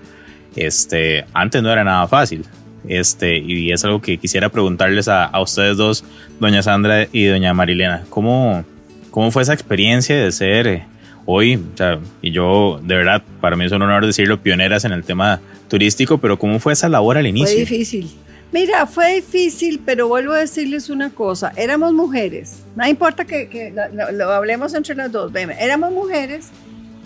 [0.55, 2.45] Este, antes no era nada fácil.
[2.87, 6.03] Este, y es algo que quisiera preguntarles a, a ustedes dos,
[6.39, 8.03] doña Sandra y doña Marilena.
[8.09, 8.65] ¿Cómo,
[9.09, 10.83] cómo fue esa experiencia de ser eh,
[11.25, 14.91] hoy, o sea, y yo de verdad, para mí es un honor decirlo, pioneras en
[14.91, 17.65] el tema turístico, pero ¿cómo fue esa labor al inicio?
[17.65, 18.11] Fue difícil.
[18.53, 21.51] Mira, fue difícil, pero vuelvo a decirles una cosa.
[21.55, 22.59] Éramos mujeres.
[22.75, 23.73] No importa que,
[24.13, 25.31] lo, hablemos entre las dos.
[25.33, 26.49] éramos mujeres,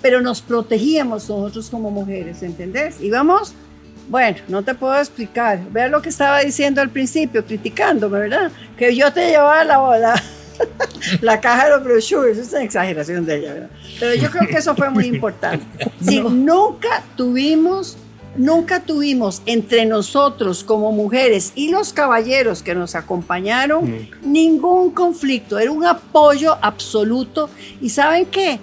[0.01, 2.99] pero nos protegíamos nosotros como mujeres, ¿entendés?
[2.99, 3.53] Íbamos,
[4.09, 5.61] bueno, no te puedo explicar.
[5.71, 8.51] Vea lo que estaba diciendo al principio, criticándome, ¿verdad?
[8.77, 10.23] Que yo te llevaba la, la,
[11.21, 12.37] la caja de los brochures.
[12.37, 13.69] Es una exageración de ella, ¿verdad?
[14.01, 15.65] Pero yo creo que eso fue muy importante.
[16.01, 17.97] Si nunca tuvimos
[18.37, 25.71] nunca tuvimos entre nosotros como mujeres y los caballeros que nos acompañaron ningún conflicto, era
[25.71, 27.49] un apoyo absoluto
[27.81, 28.59] y ¿saben qué?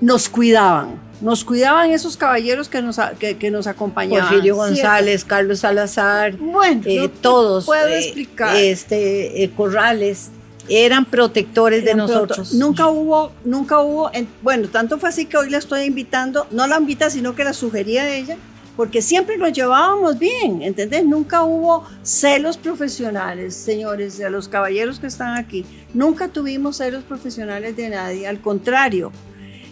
[0.00, 1.02] Nos cuidaban.
[1.20, 4.28] Nos cuidaban esos caballeros que nos, que, nos acompañaban.
[4.28, 7.64] Porfirio González, Carlos Salazar, bueno, eh, todos.
[7.64, 8.56] Puedo eh, explicar.
[8.56, 10.30] Este, eh, Corrales
[10.68, 12.54] eran protectores de nosotros.
[12.54, 14.10] Nunca hubo, nunca hubo,
[14.42, 17.52] bueno, tanto fue así que hoy la estoy invitando, no la invita, sino que la
[17.52, 18.36] sugería ella,
[18.76, 21.04] porque siempre nos llevábamos bien, ¿entendés?
[21.04, 25.64] Nunca hubo celos profesionales, señores, de los caballeros que están aquí.
[25.92, 29.12] Nunca tuvimos celos profesionales de nadie, al contrario.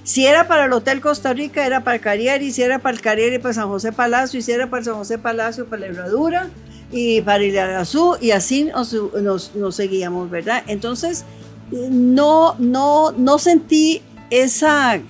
[0.05, 3.03] Si era para el Hotel Costa Rica, era para el Carieri, si era para el
[3.03, 6.51] Carieri, para San José Palacio, si era para San José Palacio, para la Herradura,
[6.91, 10.63] y para el Arazú, y así nos, nos seguíamos, ¿verdad?
[10.67, 11.25] Entonces,
[11.71, 15.01] no, no, no sentí esa,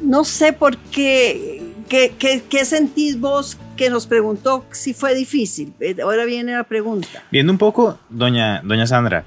[0.00, 1.55] no sé por qué,
[1.88, 5.72] ¿Qué, qué, sentís vos que nos preguntó si fue difícil?
[5.80, 7.22] Eh, ahora viene la pregunta.
[7.30, 9.24] Viendo un poco, doña, doña Sandra,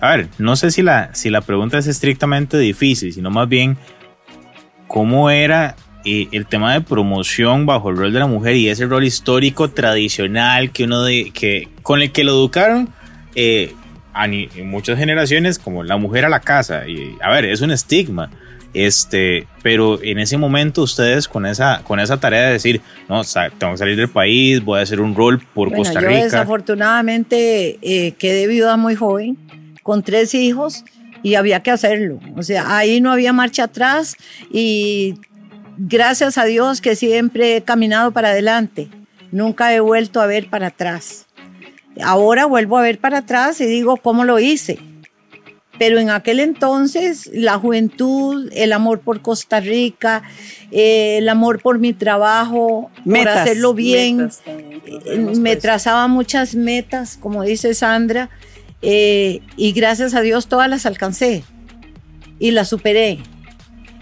[0.00, 3.76] a ver, no sé si la, si la pregunta es estrictamente difícil, sino más bien
[4.86, 8.86] cómo era eh, el tema de promoción bajo el rol de la mujer y ese
[8.86, 12.90] rol histórico tradicional que uno de, que, con el que lo educaron
[13.34, 13.74] eh,
[14.14, 16.88] en muchas generaciones como la mujer a la casa.
[16.88, 18.30] Y, a ver, es un estigma.
[18.74, 23.22] Este, pero en ese momento ustedes con esa, con esa tarea de decir, no,
[23.58, 26.12] tengo que salir del país, voy a hacer un rol por Costa Rica.
[26.12, 29.38] Yo desafortunadamente eh, quedé viuda muy joven,
[29.82, 30.84] con tres hijos,
[31.22, 32.20] y había que hacerlo.
[32.36, 34.16] O sea, ahí no había marcha atrás
[34.52, 35.14] y
[35.76, 38.88] gracias a Dios que siempre he caminado para adelante.
[39.30, 41.26] Nunca he vuelto a ver para atrás.
[42.02, 44.78] Ahora vuelvo a ver para atrás y digo, ¿cómo lo hice?
[45.78, 50.22] Pero en aquel entonces la juventud, el amor por Costa Rica,
[50.70, 54.30] eh, el amor por mi trabajo, por hacerlo bien,
[54.86, 58.28] eh, me trazaba muchas metas, como dice Sandra,
[58.82, 61.44] eh, y gracias a Dios todas las alcancé
[62.38, 63.18] y las superé.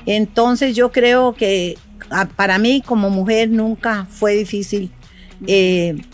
[0.07, 1.77] Entonces yo creo que
[2.11, 4.91] ah, para mí como mujer nunca fue difícil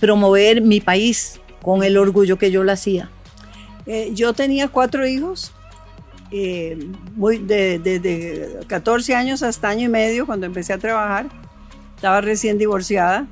[0.00, 3.08] promover mi país con el orgullo que yo lo hacía.
[3.86, 5.52] Eh, yo tenía cuatro hijos
[6.30, 6.78] eh,
[7.14, 11.26] muy, desde de, 14 años hasta año y medio cuando empecé a trabajar.
[11.96, 13.26] Estaba recién divorciada.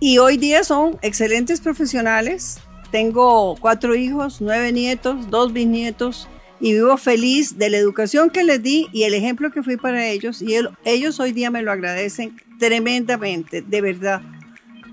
[0.00, 2.60] Y hoy día son excelentes profesionales.
[2.90, 6.28] Tengo cuatro hijos, nueve nietos, dos bisnietos
[6.60, 10.06] y vivo feliz de la educación que les di y el ejemplo que fui para
[10.06, 10.40] ellos.
[10.40, 14.22] Y ellos hoy día me lo agradecen tremendamente, de verdad.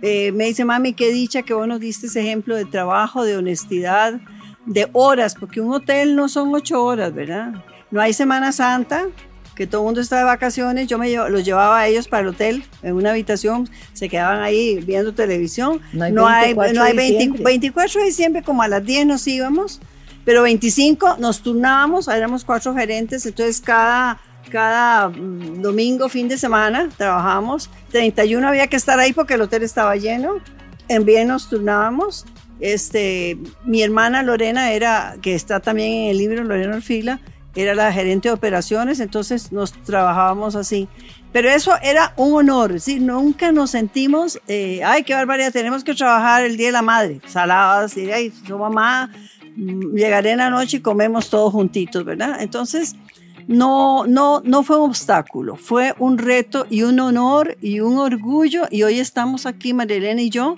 [0.02, 3.38] Eh, me dice, mami, qué dicha que vos nos diste ese ejemplo de trabajo, de
[3.38, 4.20] honestidad,
[4.66, 7.54] de horas, porque un hotel no son ocho horas, ¿verdad?
[7.90, 9.08] No hay Semana Santa,
[9.56, 12.30] que todo el mundo está de vacaciones, yo me los llevaba a ellos para el
[12.30, 15.82] hotel, en una habitación, se quedaban ahí viendo televisión.
[15.94, 19.82] No hay, no hay, no hay 24 de diciembre, como a las 10 nos íbamos,
[20.24, 26.90] pero 25 nos turnábamos, éramos cuatro gerentes, entonces cada cada mm, domingo, fin de semana,
[26.98, 27.70] trabajamos.
[27.92, 30.36] 31 había que estar ahí porque el hotel estaba lleno.
[30.88, 32.26] En bien nos turnábamos.
[32.62, 37.20] Este, mi hermana Lorena era, que está también en el libro, Lorena Orfila,
[37.56, 40.88] era la gerente de operaciones, entonces nos trabajábamos así.
[41.34, 43.00] Pero eso era un honor, ¿sí?
[43.00, 47.20] nunca nos sentimos, eh, ay, qué barbaridad, tenemos que trabajar el Día de la Madre,
[47.26, 49.10] saladas, y ay, su mamá,
[49.56, 52.42] mm, llegaré en la noche y comemos todos juntitos, ¿verdad?
[52.42, 52.96] Entonces,
[53.48, 58.68] no, no, no fue un obstáculo, fue un reto y un honor y un orgullo.
[58.70, 60.58] Y hoy estamos aquí, Marilena y yo,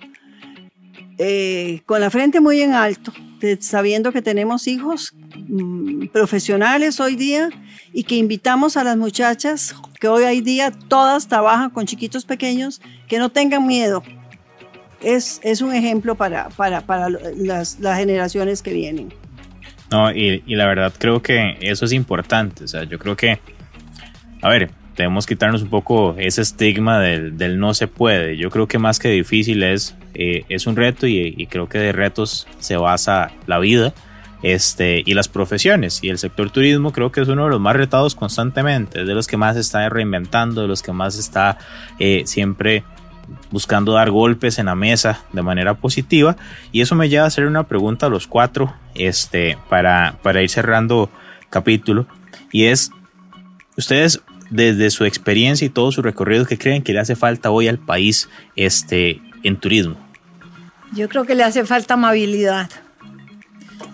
[1.18, 3.14] eh, con la frente muy en alto,
[3.60, 7.50] sabiendo que tenemos hijos mm, profesionales hoy día
[7.94, 13.20] y que invitamos a las muchachas que hoy día todas trabajan con chiquitos pequeños, que
[13.20, 14.04] no tengan miedo.
[15.02, 19.14] Es, es un ejemplo para, para, para las, las generaciones que vienen.
[19.94, 22.64] No, y, la verdad creo que eso es importante.
[22.64, 23.40] O sea, yo creo que,
[24.42, 28.38] a ver, debemos quitarnos un poco ese estigma del, no se puede.
[28.38, 31.92] Yo creo que más que difícil es, eh, es un reto y, creo que de
[31.92, 33.94] retos se basa la vida
[34.44, 36.04] este, y las profesiones.
[36.04, 39.14] Y el sector turismo creo que es uno de los más retados constantemente, es de
[39.14, 41.58] los que más se está reinventando, de los que más está
[42.00, 42.84] eh, siempre
[43.52, 46.36] buscando dar golpes en la mesa de manera positiva.
[46.72, 50.50] Y eso me lleva a hacer una pregunta a los cuatro este, para, para ir
[50.50, 51.10] cerrando
[51.50, 52.06] capítulo.
[52.52, 52.92] Y es,
[53.78, 54.22] ustedes
[54.54, 57.80] desde su experiencia y todo su recorrido, ¿qué creen que le hace falta hoy al
[57.80, 59.98] país este, en turismo?
[60.94, 62.70] Yo creo que le hace falta amabilidad.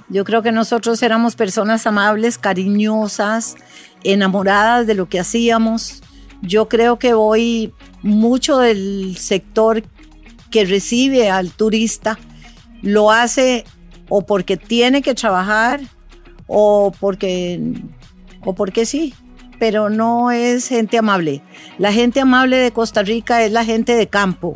[0.09, 3.55] Yo creo que nosotros éramos personas amables, cariñosas,
[4.03, 6.03] enamoradas de lo que hacíamos.
[6.41, 9.83] Yo creo que hoy mucho del sector
[10.51, 12.19] que recibe al turista
[12.81, 13.63] lo hace
[14.09, 15.79] o porque tiene que trabajar
[16.47, 17.61] o porque,
[18.41, 19.13] o porque sí,
[19.59, 21.43] pero no es gente amable.
[21.77, 24.55] La gente amable de Costa Rica es la gente de campo.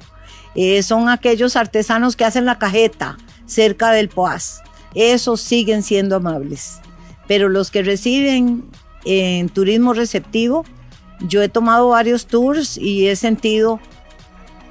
[0.55, 4.61] Eh, son aquellos artesanos que hacen la cajeta cerca del Poás.
[4.95, 6.79] Esos siguen siendo amables.
[7.27, 8.63] Pero los que reciben
[9.05, 10.63] en turismo receptivo,
[11.27, 13.79] yo he tomado varios tours y he sentido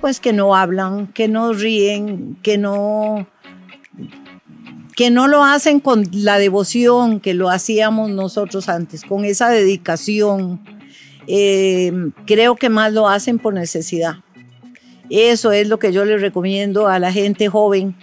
[0.00, 3.26] pues que no hablan, que no ríen, que no
[4.96, 10.60] que no lo hacen con la devoción que lo hacíamos nosotros antes, con esa dedicación.
[11.26, 11.92] Eh,
[12.26, 14.16] creo que más lo hacen por necesidad.
[15.08, 17.94] Eso es lo que yo les recomiendo a la gente joven,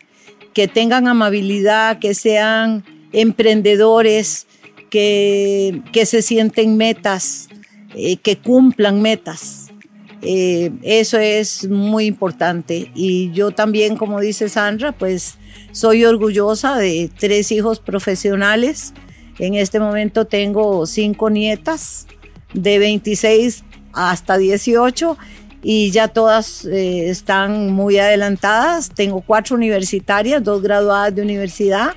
[0.54, 4.48] que tengan amabilidad, que sean emprendedores,
[4.90, 7.50] que, que se sienten metas,
[7.96, 9.69] eh, que cumplan metas.
[10.22, 12.92] Eh, eso es muy importante.
[12.94, 15.38] Y yo también, como dice Sandra, pues
[15.72, 18.94] soy orgullosa de tres hijos profesionales.
[19.38, 22.08] En este momento tengo cinco nietas
[22.54, 23.64] de 26
[23.94, 25.18] hasta 18
[25.62, 28.90] y ya todas eh, están muy adelantadas.
[28.90, 31.96] Tengo cuatro universitarias, dos graduadas de universidad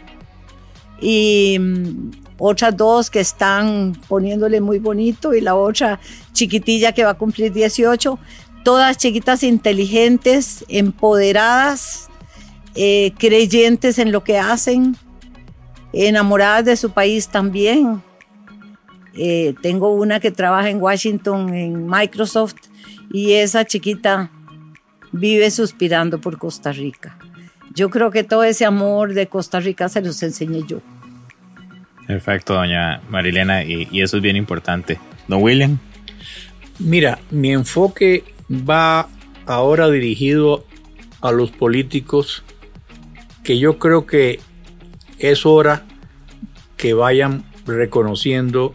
[1.00, 2.10] y mm,
[2.44, 6.00] otras dos que están poniéndole muy bonito y la otra
[6.32, 8.18] chiquitilla que va a cumplir 18,
[8.64, 12.08] todas chiquitas inteligentes, empoderadas,
[12.74, 14.96] eh, creyentes en lo que hacen,
[15.92, 18.02] enamoradas de su país también.
[19.14, 22.56] Eh, tengo una que trabaja en Washington, en Microsoft,
[23.12, 24.32] y esa chiquita
[25.12, 27.16] vive suspirando por Costa Rica.
[27.72, 30.80] Yo creo que todo ese amor de Costa Rica se los enseñé yo.
[32.12, 35.00] Perfecto, doña Marilena, y, eso es bien importante.
[35.28, 35.78] Don William.
[36.78, 39.08] Mira, mi enfoque va
[39.46, 40.66] ahora dirigido
[41.22, 42.44] a los políticos
[43.42, 44.40] que yo creo que
[45.18, 45.84] es hora
[46.76, 48.74] que vayan reconociendo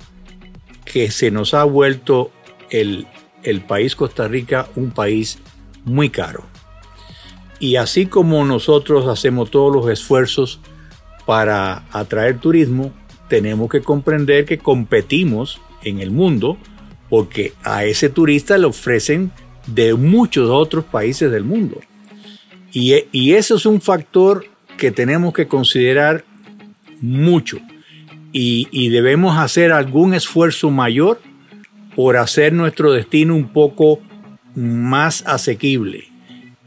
[0.83, 2.31] que se nos ha vuelto
[2.71, 3.05] el,
[3.43, 5.37] el país Costa Rica un país
[5.85, 6.43] muy caro.
[7.59, 10.59] Y así como nosotros hacemos todos los esfuerzos
[11.27, 12.93] para atraer turismo,
[13.27, 16.57] tenemos que comprender que competimos en el mundo
[17.09, 19.31] porque a ese turista le ofrecen
[19.65, 21.79] de muchos otros países del mundo.
[22.73, 24.45] Y, eso es un factor
[24.77, 26.23] que tenemos que considerar
[27.01, 27.57] mucho
[28.31, 31.19] y, y, debemos hacer algún esfuerzo mayor
[31.95, 33.99] por hacer nuestro destino un poco
[34.53, 36.05] más asequible.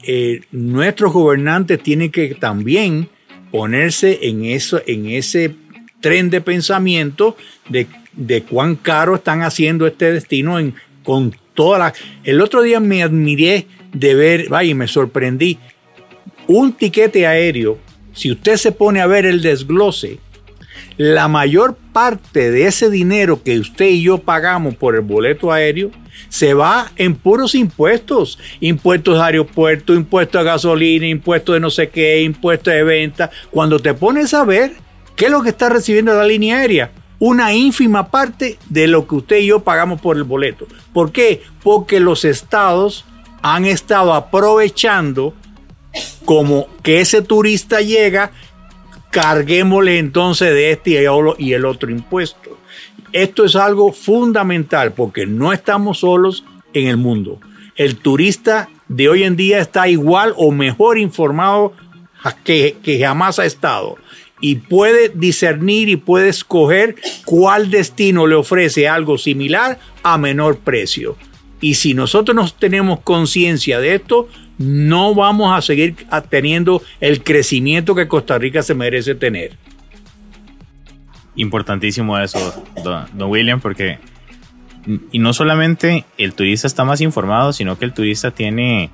[0.03, 3.09] Eh, nuestros gobernantes tienen que también
[3.51, 5.55] ponerse en, eso, en ese
[6.01, 7.37] tren de pensamiento
[7.69, 11.95] de, de cuán caro están haciendo este destino en, con toda la...
[12.25, 15.59] El otro día me admiré de ver, vaya, me sorprendí,
[16.47, 17.79] un tiquete aéreo,
[18.13, 20.19] si usted se pone a ver el desglose,
[20.97, 25.91] la mayor parte de ese dinero que usted y yo pagamos por el boleto aéreo
[26.29, 28.39] se va en puros impuestos.
[28.61, 33.31] Impuestos de aeropuerto, impuestos a gasolina, impuestos de no sé qué, impuestos de venta.
[33.51, 34.73] Cuando te pones a ver
[35.21, 39.17] qué es lo que está recibiendo la línea aérea, una ínfima parte de lo que
[39.17, 40.67] usted y yo pagamos por el boleto.
[40.95, 41.43] ¿Por qué?
[41.63, 43.05] Porque los estados
[43.43, 45.35] han estado aprovechando
[46.25, 48.31] como que ese turista llega,
[49.11, 51.05] carguémosle entonces de este
[51.37, 52.57] y el otro impuesto.
[53.13, 57.41] Esto es algo fundamental porque no estamos solos en el mundo.
[57.77, 61.75] El turista de hoy en día está igual o mejor informado
[62.43, 63.99] que, que jamás ha estado
[64.41, 71.17] y puede discernir y puede escoger cuál destino le ofrece algo similar a menor precio.
[71.61, 74.29] Y si nosotros no tenemos conciencia de esto,
[74.59, 75.95] no vamos a seguir
[76.29, 79.57] teniendo el crecimiento que Costa Rica se merece tener.
[81.37, 83.99] Importantísimo eso, don, William, porque
[85.13, 88.91] y no solamente el turista está más informado, sino que el turista tiene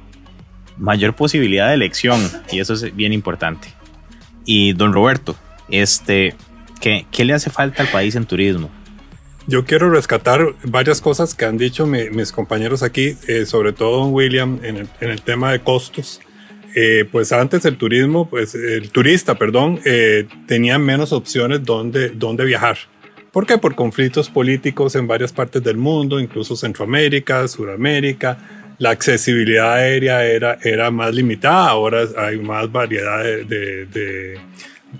[0.76, 2.20] mayor posibilidad de elección
[2.50, 3.68] y eso es bien importante.
[4.46, 5.36] Y don Roberto,
[5.68, 6.34] este,
[6.80, 8.70] ¿qué, qué le hace falta al país en turismo?
[9.48, 14.58] Yo quiero rescatar varias cosas que han dicho mis compañeros aquí, eh, sobre todo William,
[14.62, 16.20] en el, en el tema de costos.
[16.74, 22.44] Eh, pues antes el turismo, pues el turista, perdón, eh, tenía menos opciones donde, donde
[22.44, 22.76] viajar.
[23.30, 23.56] ¿Por qué?
[23.56, 28.65] Por conflictos políticos en varias partes del mundo, incluso Centroamérica, Suramérica.
[28.78, 34.38] La accesibilidad aérea era, era más limitada, ahora hay más variedad de, de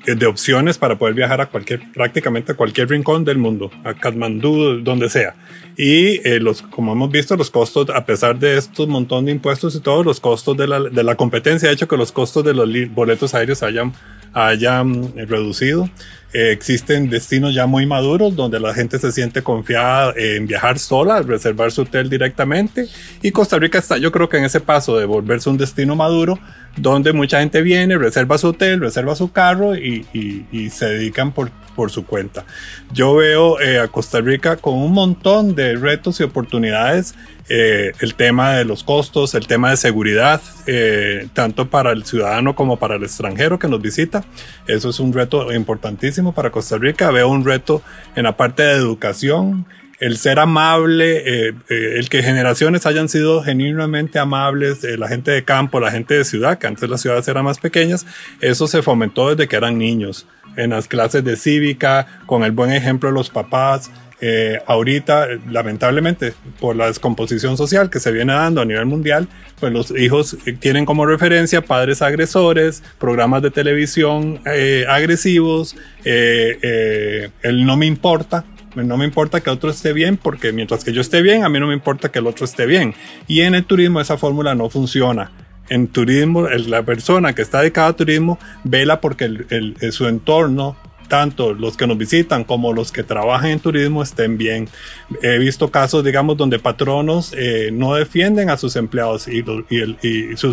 [0.05, 4.81] de opciones para poder viajar a cualquier, prácticamente a cualquier rincón del mundo, a Kathmandú,
[4.83, 5.35] donde sea.
[5.77, 9.74] Y eh, los, como hemos visto, los costos, a pesar de estos montón de impuestos
[9.74, 12.55] y todos los costos de la, de la competencia, ha hecho que los costos de
[12.55, 13.93] los boletos aéreos hayan,
[14.37, 15.89] hayan reducido.
[16.32, 21.22] Eh, existen destinos ya muy maduros donde la gente se siente confiada en viajar sola,
[21.22, 22.87] reservar su hotel directamente.
[23.22, 26.39] Y Costa Rica está, yo creo que en ese paso de volverse un destino maduro,
[26.77, 31.51] donde mucha gente viene, reserva su hotel, reserva su carro y, y, se dedican por,
[31.74, 32.45] por, su cuenta.
[32.93, 37.14] Yo veo eh, a Costa Rica con un montón de retos y oportunidades.
[37.49, 42.57] Eh, el tema de los costos, el tema de seguridad, eh, tanto para el ciudadano
[42.57, 44.24] como para el extranjero que nos visita.
[44.66, 47.11] Eso es un reto importantísimo para Costa Rica.
[47.11, 47.83] Veo un reto
[48.16, 49.66] en la parte de educación,
[49.99, 51.16] el ser amable,
[51.49, 55.90] eh, eh, el que generaciones hayan sido genuinamente amables, eh, la gente de campo, la
[55.90, 58.07] gente de ciudad, que antes las ciudades eran más pequeñas,
[58.40, 60.26] eso se fomentó desde que eran niños,
[60.57, 63.90] en las clases de cívica, con el buen ejemplo de los papás.
[64.66, 69.28] ahorita, lamentablemente, por la descomposición social que se viene dando a nivel mundial,
[69.61, 74.40] pues los hijos tienen como referencia padres agresores, programas de televisión
[74.88, 78.47] agresivos, el no me importa,
[78.85, 81.59] no me importa que otro esté bien porque mientras que yo esté bien, a mí
[81.59, 82.95] no me importa que el otro esté bien.
[83.27, 85.33] Y en el turismo esa fórmula no funciona.
[85.68, 90.77] En turismo, la persona que está dedicada a turismo vela porque el, su entorno
[91.07, 94.69] tanto los que nos visitan como los que trabajan en turismo estén bien.
[95.23, 99.45] He visto casos, digamos, donde patronos eh, no defienden a sus empleados y,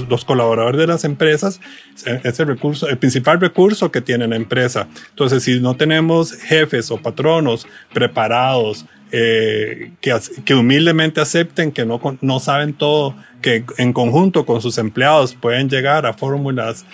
[0.09, 1.59] los colaboradores de las empresas
[2.05, 4.87] eh, es el recurso, el principal recurso que tiene la empresa.
[5.09, 12.01] Entonces, si no tenemos jefes o patronos preparados, eh, que, que, humildemente acepten que no,
[12.21, 16.85] no saben todo, que en conjunto con sus empleados pueden llegar a fórmulas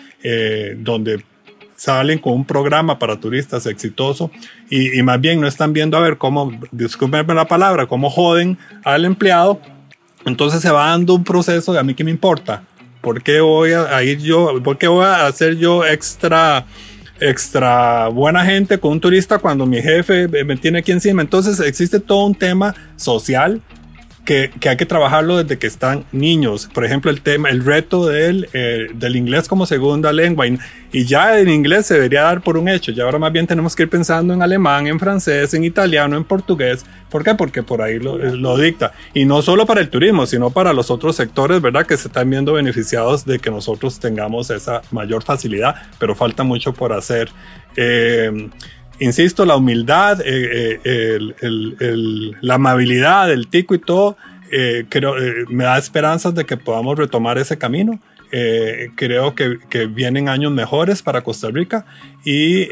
[0.80, 1.24] donde
[1.80, 4.30] salen con un programa para turistas exitoso
[4.69, 9.05] y, más bien no están viendo a ver cómo, discúlpenme la palabra, cómo joden al
[9.05, 9.61] empleado.
[10.25, 12.63] Entonces se va dando un proceso de a mí que me importa.
[12.99, 14.61] ¿Por qué voy a, ir yo?
[14.61, 16.65] ¿Por qué voy a hacer yo extra,
[17.21, 21.21] extra buena gente con un turista cuando mi jefe me tiene aquí encima?
[21.21, 23.61] Entonces existe todo un tema social
[24.30, 26.69] que, que, hay que trabajarlo desde que están niños.
[26.71, 30.45] Por ejemplo, el tema, el reto del, eh, del inglés como segunda lengua.
[30.45, 30.59] Y,
[30.91, 32.91] y, ya en inglés se debería dar por un hecho.
[32.91, 36.23] Ya ahora más bien tenemos que ir pensando en alemán, en francés, en italiano, en
[36.23, 36.86] portugués.
[37.09, 37.34] ¿Por qué?
[37.34, 38.93] Porque por ahí lo, lo dicta.
[39.15, 41.88] Y no solo para el turismo, sino para los otros sectores, ¿verdad?
[41.88, 46.71] Que se están viendo beneficiados de que nosotros tengamos esa mayor facilidad, pero falta mucho
[46.71, 47.30] por hacer.
[47.75, 48.47] Eh,
[48.99, 54.17] insisto, la humildad, eh, eh, el, la amabilidad, el tico y todo,
[54.51, 55.15] eh, creo,
[55.49, 57.99] me da esperanzas de que podamos retomar ese camino.
[58.95, 61.86] Creo que, que, vienen años mejores para Costa Rica
[62.23, 62.67] y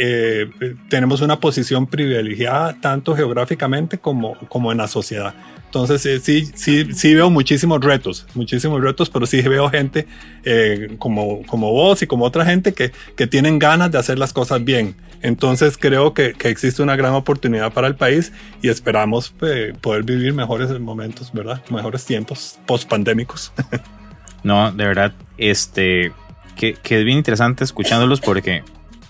[0.90, 5.34] tenemos una posición privilegiada tanto geográficamente como, como en la sociedad.
[5.68, 10.08] Entonces eh, sí, sí, sí veo muchísimos retos, muchísimos retos, pero sí veo gente
[10.46, 14.32] eh, como, como vos y como otra gente que, que tienen ganas de hacer las
[14.32, 14.96] cosas bien.
[15.22, 18.32] Entonces creo que, que existe una gran oportunidad para el país
[18.62, 21.62] y esperamos eh, poder vivir mejores momentos, ¿verdad?
[21.70, 23.52] Mejores tiempos post-pandémicos.
[24.44, 26.12] no, de verdad, este,
[26.56, 28.64] que, que es bien interesante escuchándolos porque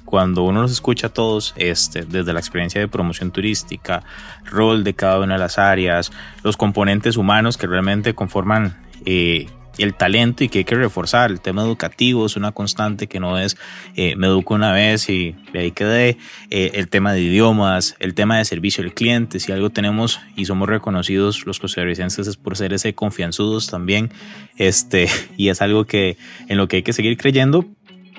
[0.07, 4.03] cuando uno los escucha a todos, este, desde la experiencia de promoción turística,
[4.45, 6.13] rol de cada una de las áreas,
[6.43, 9.47] los componentes humanos que realmente conforman eh,
[9.83, 11.31] el talento y que hay que reforzar.
[11.31, 13.57] El tema educativo es una constante que no es
[13.95, 16.17] eh, me educo una vez y de ahí quedé.
[16.49, 20.45] Eh, el tema de idiomas, el tema de servicio al cliente, si algo tenemos y
[20.45, 24.11] somos reconocidos los costarricenses es por ser ese confianzudos también.
[24.57, 26.17] Este, y es algo que
[26.47, 27.65] en lo que hay que seguir creyendo,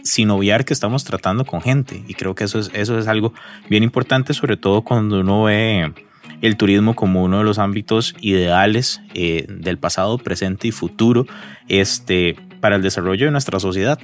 [0.05, 2.03] sin obviar que estamos tratando con gente.
[2.09, 3.35] Y creo que eso es, eso es algo
[3.69, 5.93] bien importante, sobre todo cuando uno ve
[6.41, 11.27] el turismo como uno de los ámbitos ideales eh, del pasado, presente y futuro
[11.69, 13.99] este, para el desarrollo de nuestra sociedad.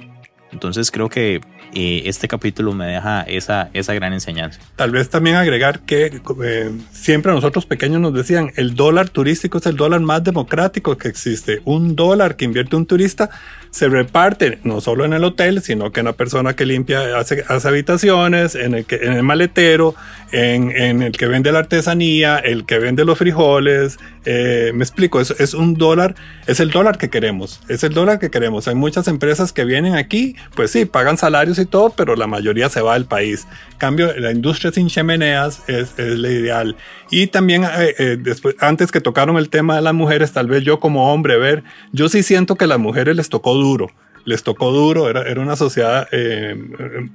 [0.51, 1.41] Entonces creo que
[1.73, 4.59] eh, este capítulo me deja esa, esa gran enseñanza.
[4.75, 9.65] Tal vez también agregar que eh, siempre nosotros pequeños nos decían, el dólar turístico es
[9.65, 11.61] el dólar más democrático que existe.
[11.65, 13.29] Un dólar que invierte un turista
[13.71, 17.43] se reparte no solo en el hotel, sino que en la persona que limpia, hace,
[17.49, 19.95] habitaciones, en el, que, en el maletero,
[20.31, 23.97] en, en, el que vende la artesanía, el que vende los frijoles.
[24.23, 26.15] Eh, me explico, es un dólar,
[26.47, 28.69] es el dólar que queremos, es el dólar que queremos.
[28.69, 32.69] Hay muchas empresas que vienen aquí, pues sí, pagan salarios y todo, pero la mayoría
[32.69, 33.47] se va del país.
[33.77, 36.75] cambio, la industria sin chimeneas es, la ideal.
[37.11, 40.63] Y también, eh, eh, después, antes que tocaron el tema de las mujeres, tal vez
[40.63, 43.91] yo como hombre, ver, yo sí siento que a las mujeres les tocó duro
[44.25, 46.55] les tocó duro, era, era una sociedad eh,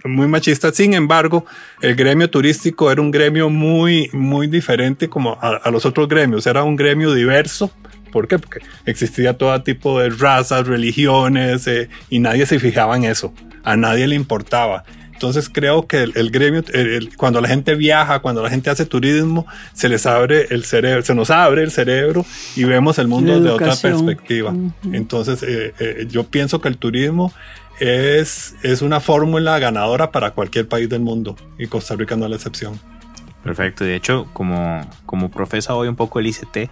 [0.05, 0.73] muy machista.
[0.73, 1.45] Sin embargo,
[1.83, 6.63] el gremio turístico era un gremio muy, muy diferente como a, los otros gremios, era
[6.63, 7.71] un gremio diverso.
[8.11, 8.39] ¿Por qué?
[8.39, 13.33] Porque existía todo tipo de razas, religiones eh, y nadie se fijaba en eso,
[13.65, 14.85] a nadie le importaba.
[15.13, 18.87] Entonces creo que el, el gremio, el, cuando la gente viaja, cuando la gente hace
[18.87, 22.25] turismo, se les abre el cerebro, se nos abre el cerebro
[22.57, 24.51] y vemos el mundo de otra perspectiva.
[24.51, 24.95] Uh -huh.
[24.95, 27.35] Entonces eh, eh, yo pienso que el turismo
[27.81, 32.31] es, es una fórmula ganadora para cualquier país del mundo y Costa Rica no es
[32.31, 32.81] la excepción.
[33.43, 36.71] Perfecto, de hecho, como, como profesa hoy un poco el ICT,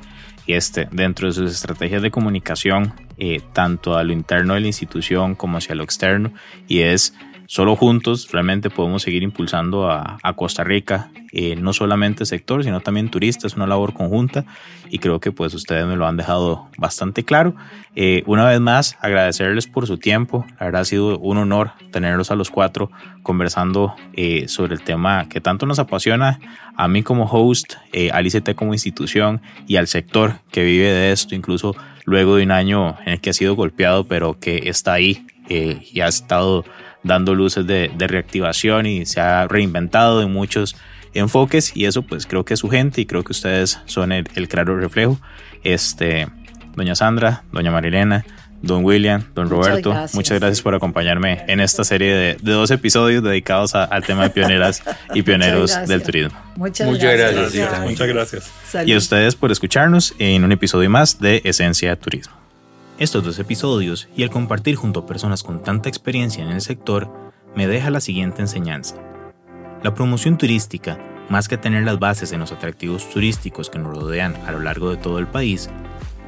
[0.49, 4.67] y este, dentro de sus estrategias de comunicación, eh, tanto a lo interno de la
[4.67, 6.33] institución como hacia lo externo,
[6.67, 7.15] y es
[7.49, 12.81] solo juntos realmente podemos seguir impulsando a, a Costa Rica, eh, no solamente sector, sino
[12.81, 14.45] también turistas, una labor conjunta
[14.91, 17.57] y creo que pues ustedes me lo han dejado bastante claro.
[17.97, 22.51] Eh, una vez más, agradecerles por su tiempo, la sido un honor tenerlos a los
[22.51, 22.91] cuatro
[23.23, 26.39] conversando eh, sobre el tema que tanto nos apasiona
[26.77, 27.77] a mí como host,
[28.13, 31.75] al ICT como institución y al sector que vive de esto, incluso
[32.05, 36.01] luego de un año en el que ha sido golpeado, pero que está ahí y
[36.01, 36.65] ha estado
[37.09, 40.77] dando luces de, de, reactivación y se ha reinventado en muchos
[41.15, 44.29] enfoques y eso pues creo que es su gente y creo que ustedes son el,
[44.37, 45.19] el claro reflejo.
[45.65, 46.29] Este,
[46.77, 48.25] doña Sandra, doña Marilena,
[48.63, 52.53] don William, don Roberto, muchas gracias, muchas gracias por acompañarme en esta serie de, de
[52.53, 54.83] dos episodios dedicados a, al tema de pioneras
[55.15, 56.39] y pioneros del turismo.
[56.57, 57.55] Muchas, muchas gracias.
[57.55, 57.81] gracias.
[57.83, 58.51] Muchas gracias.
[58.69, 58.89] Salud.
[58.89, 62.48] Y a ustedes por escucharnos en un episodio más de Esencia Turismo.
[62.99, 67.09] Estos dos episodios y el compartir junto a personas con tanta experiencia en el sector
[67.55, 68.97] me deja la siguiente enseñanza.
[69.85, 74.35] La promoción turística, más que tener las bases en los atractivos turísticos que nos rodean
[74.49, 75.71] a lo largo de todo el país,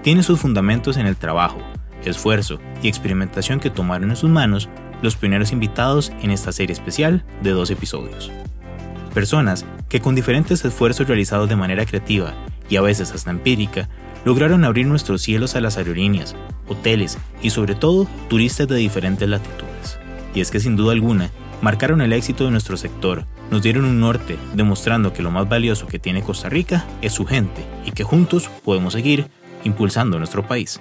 [0.05, 1.59] tiene sus fundamentos en el trabajo,
[2.05, 4.69] esfuerzo y experimentación que tomaron en sus manos
[5.03, 8.31] los primeros invitados en esta serie especial de dos episodios.
[9.13, 12.33] Personas que con diferentes esfuerzos realizados de manera creativa
[12.69, 13.89] y a veces hasta empírica,
[14.25, 16.35] lograron abrir nuestros cielos a las aerolíneas,
[16.69, 19.99] hoteles y sobre todo turistas de diferentes latitudes.
[20.35, 21.31] Y es que sin duda alguna,
[21.63, 25.87] marcaron el éxito de nuestro sector, nos dieron un norte, demostrando que lo más valioso
[25.87, 29.27] que tiene Costa Rica es su gente y que juntos podemos seguir
[29.65, 30.81] impulsando nuestro país.